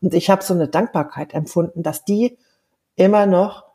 Und 0.00 0.14
ich 0.14 0.30
habe 0.30 0.42
so 0.42 0.54
eine 0.54 0.68
Dankbarkeit 0.68 1.34
empfunden, 1.34 1.82
dass 1.82 2.06
die 2.06 2.38
immer 2.96 3.26
noch 3.26 3.66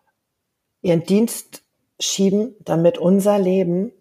ihren 0.81 1.03
Dienst 1.03 1.61
schieben, 1.99 2.55
damit 2.65 2.97
unser 2.97 3.37
Leben 3.37 3.91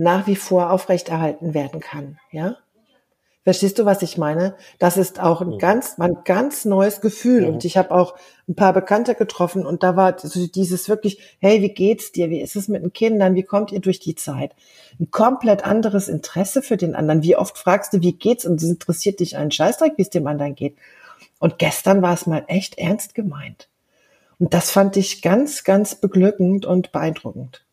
nach 0.00 0.26
wie 0.26 0.36
vor 0.36 0.70
aufrechterhalten 0.70 1.52
werden 1.52 1.80
kann. 1.80 2.18
Ja? 2.32 2.56
Verstehst 3.44 3.78
du, 3.78 3.84
was 3.84 4.00
ich 4.00 4.16
meine? 4.16 4.54
Das 4.78 4.96
ist 4.96 5.20
auch 5.20 5.42
ein 5.42 5.58
ganz, 5.58 5.98
ein 5.98 6.18
ganz 6.24 6.64
neues 6.64 7.02
Gefühl. 7.02 7.44
Und 7.44 7.66
ich 7.66 7.76
habe 7.76 7.90
auch 7.90 8.14
ein 8.48 8.54
paar 8.54 8.72
Bekannte 8.72 9.14
getroffen 9.14 9.66
und 9.66 9.82
da 9.82 9.96
war 9.96 10.18
so 10.18 10.46
dieses 10.46 10.88
wirklich, 10.88 11.36
hey, 11.38 11.60
wie 11.60 11.74
geht's 11.74 12.12
dir? 12.12 12.30
Wie 12.30 12.40
ist 12.40 12.56
es 12.56 12.68
mit 12.68 12.82
den 12.82 12.94
Kindern? 12.94 13.34
Wie 13.34 13.42
kommt 13.42 13.72
ihr 13.72 13.80
durch 13.80 14.00
die 14.00 14.14
Zeit? 14.14 14.54
Ein 14.98 15.10
komplett 15.10 15.64
anderes 15.64 16.08
Interesse 16.08 16.62
für 16.62 16.78
den 16.78 16.94
anderen. 16.94 17.22
Wie 17.22 17.36
oft 17.36 17.58
fragst 17.58 17.92
du, 17.92 18.00
wie 18.00 18.14
geht's? 18.14 18.46
Und 18.46 18.62
es 18.62 18.68
interessiert 18.68 19.20
dich 19.20 19.36
einen 19.36 19.50
Scheißdreck, 19.50 19.94
wie 19.96 20.02
es 20.02 20.10
dem 20.10 20.26
anderen 20.26 20.54
geht. 20.54 20.76
Und 21.38 21.58
gestern 21.58 22.00
war 22.00 22.14
es 22.14 22.26
mal 22.26 22.44
echt 22.46 22.78
ernst 22.78 23.14
gemeint. 23.14 23.68
Und 24.38 24.54
das 24.54 24.70
fand 24.70 24.96
ich 24.96 25.20
ganz, 25.20 25.64
ganz 25.64 25.94
beglückend 25.94 26.64
und 26.64 26.92
beeindruckend. 26.92 27.64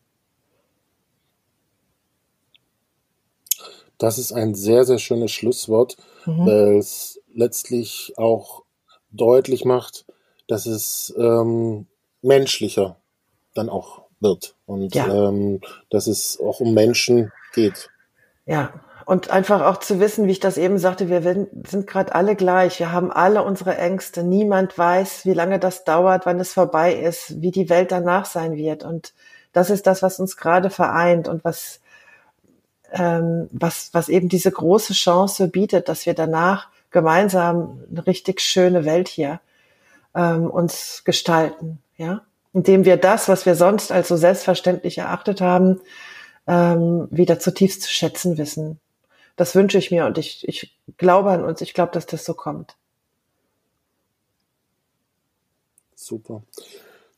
Das 3.98 4.18
ist 4.18 4.32
ein 4.32 4.54
sehr, 4.54 4.84
sehr 4.84 4.98
schönes 4.98 5.32
Schlusswort, 5.32 5.96
mhm. 6.24 6.46
weil 6.46 6.78
es 6.78 7.20
letztlich 7.34 8.14
auch 8.16 8.62
deutlich 9.10 9.64
macht, 9.64 10.06
dass 10.46 10.66
es 10.66 11.14
ähm, 11.18 11.86
menschlicher 12.22 12.96
dann 13.54 13.68
auch 13.68 14.02
wird 14.20 14.56
und 14.66 14.94
ja. 14.94 15.28
ähm, 15.28 15.60
dass 15.90 16.06
es 16.06 16.38
auch 16.40 16.60
um 16.60 16.74
Menschen 16.74 17.32
geht. 17.54 17.90
Ja, 18.46 18.72
und 19.04 19.30
einfach 19.30 19.62
auch 19.62 19.78
zu 19.78 20.00
wissen, 20.00 20.26
wie 20.26 20.32
ich 20.32 20.40
das 20.40 20.58
eben 20.58 20.78
sagte, 20.78 21.08
wir 21.08 21.22
sind 21.22 21.86
gerade 21.86 22.14
alle 22.14 22.36
gleich, 22.36 22.78
wir 22.78 22.92
haben 22.92 23.10
alle 23.10 23.42
unsere 23.42 23.76
Ängste, 23.76 24.22
niemand 24.22 24.76
weiß, 24.76 25.24
wie 25.24 25.32
lange 25.32 25.58
das 25.58 25.84
dauert, 25.84 26.26
wann 26.26 26.40
es 26.40 26.52
vorbei 26.52 26.94
ist, 26.94 27.40
wie 27.40 27.50
die 27.50 27.68
Welt 27.70 27.90
danach 27.90 28.26
sein 28.26 28.56
wird 28.56 28.84
und 28.84 29.14
das 29.52 29.70
ist 29.70 29.86
das, 29.86 30.02
was 30.02 30.20
uns 30.20 30.36
gerade 30.36 30.70
vereint 30.70 31.26
und 31.26 31.44
was 31.44 31.80
ähm, 32.92 33.48
was, 33.52 33.90
was 33.92 34.08
eben 34.08 34.28
diese 34.28 34.50
große 34.50 34.92
Chance 34.92 35.48
bietet, 35.48 35.88
dass 35.88 36.06
wir 36.06 36.14
danach 36.14 36.68
gemeinsam 36.90 37.82
eine 37.90 38.06
richtig 38.06 38.40
schöne 38.40 38.84
Welt 38.84 39.08
hier 39.08 39.40
ähm, 40.14 40.50
uns 40.50 41.02
gestalten, 41.04 41.80
ja, 41.96 42.22
indem 42.52 42.84
wir 42.84 42.96
das, 42.96 43.28
was 43.28 43.46
wir 43.46 43.54
sonst 43.54 43.92
als 43.92 44.08
so 44.08 44.16
selbstverständlich 44.16 44.98
erachtet 44.98 45.40
haben, 45.40 45.80
ähm, 46.46 47.08
wieder 47.10 47.38
zutiefst 47.38 47.82
zu 47.82 47.90
schätzen 47.90 48.38
wissen. 48.38 48.80
Das 49.36 49.54
wünsche 49.54 49.78
ich 49.78 49.90
mir 49.90 50.06
und 50.06 50.18
ich, 50.18 50.48
ich 50.48 50.76
glaube 50.96 51.30
an 51.30 51.44
uns. 51.44 51.60
Ich 51.60 51.74
glaube, 51.74 51.92
dass 51.92 52.06
das 52.06 52.24
so 52.24 52.34
kommt. 52.34 52.74
Super. 55.94 56.42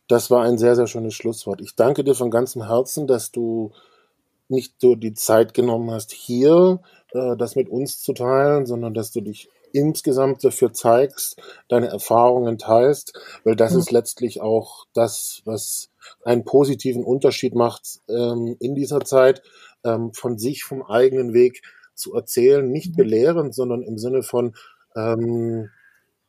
Das 0.09 0.31
war 0.31 0.43
ein 0.43 0.59
sehr, 0.59 0.75
sehr 0.75 0.89
schönes 0.89 1.15
Schlusswort. 1.15 1.61
Ich 1.61 1.77
danke 1.77 2.03
dir 2.03 2.15
von 2.15 2.31
ganzem 2.31 2.67
Herzen, 2.67 3.07
dass 3.07 3.31
du 3.31 3.73
nicht 4.51 4.75
so 4.79 4.95
die 4.95 5.15
Zeit 5.15 5.55
genommen 5.55 5.91
hast, 5.91 6.13
hier 6.13 6.81
äh, 7.13 7.37
das 7.37 7.57
mit 7.57 7.69
uns 7.69 8.01
zu 8.01 8.13
teilen, 8.13 8.67
sondern 8.67 8.95
dass 8.95 9.13
du 9.13 9.21
dich 9.21 9.49
insgesamt 9.73 10.43
dafür 10.43 10.73
zeigst, 10.73 11.41
deine 11.69 11.89
Erfahrungen 11.89 12.59
teilst, 12.59 13.19
weil 13.45 13.57
das 13.57 13.73
mhm. 13.73 13.79
ist 13.79 13.91
letztlich 13.93 14.41
auch 14.41 14.87
das, 14.95 15.43
was 15.45 15.91
einen 16.25 16.45
positiven 16.45 17.05
Unterschied 17.05 17.55
macht 17.55 18.01
ähm, 18.09 18.57
in 18.59 18.75
dieser 18.75 19.01
Zeit, 19.01 19.43
ähm, 19.85 20.13
von 20.13 20.39
sich, 20.39 20.65
vom 20.65 20.83
eigenen 20.83 21.33
Weg 21.33 21.63
zu 21.95 22.15
erzählen, 22.15 22.69
nicht 22.69 22.93
mhm. 22.93 22.97
belehrend, 22.97 23.55
sondern 23.55 23.83
im 23.83 23.99
Sinne 23.99 24.23
von 24.23 24.55
ähm, 24.97 25.71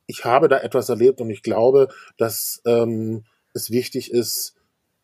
ich 0.08 0.26
habe 0.26 0.50
da 0.50 0.60
etwas 0.60 0.90
erlebt 0.90 1.22
und 1.22 1.30
ich 1.30 1.42
glaube, 1.42 1.88
dass 2.18 2.62
ähm, 2.66 3.24
es 3.54 3.72
wichtig 3.72 4.12
ist, 4.12 4.56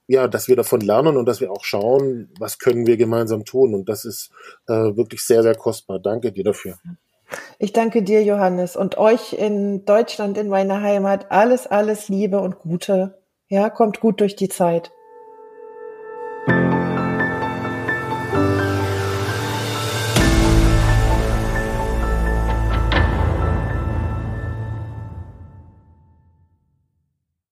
ja, 0.07 0.27
dass 0.27 0.47
wir 0.47 0.55
davon 0.55 0.81
lernen 0.81 1.17
und 1.17 1.25
dass 1.25 1.41
wir 1.41 1.51
auch 1.51 1.63
schauen, 1.63 2.29
was 2.39 2.59
können 2.59 2.87
wir 2.87 2.97
gemeinsam 2.97 3.45
tun. 3.45 3.73
Und 3.73 3.89
das 3.89 4.05
ist 4.05 4.31
äh, 4.67 4.73
wirklich 4.73 5.21
sehr, 5.21 5.43
sehr 5.43 5.55
kostbar. 5.55 5.99
Danke 5.99 6.31
dir 6.31 6.43
dafür. 6.43 6.77
Ich 7.59 7.73
danke 7.73 8.03
dir, 8.03 8.23
Johannes, 8.23 8.77
und 8.77 8.97
euch 8.97 9.33
in 9.33 9.83
Deutschland, 9.83 10.37
in 10.37 10.47
meiner 10.47 10.81
Heimat. 10.81 11.29
Alles, 11.29 11.67
alles 11.67 12.07
Liebe 12.07 12.39
und 12.39 12.59
Gute. 12.59 13.21
Ja, 13.49 13.69
kommt 13.69 13.99
gut 13.99 14.21
durch 14.21 14.35
die 14.35 14.49
Zeit. 14.49 14.91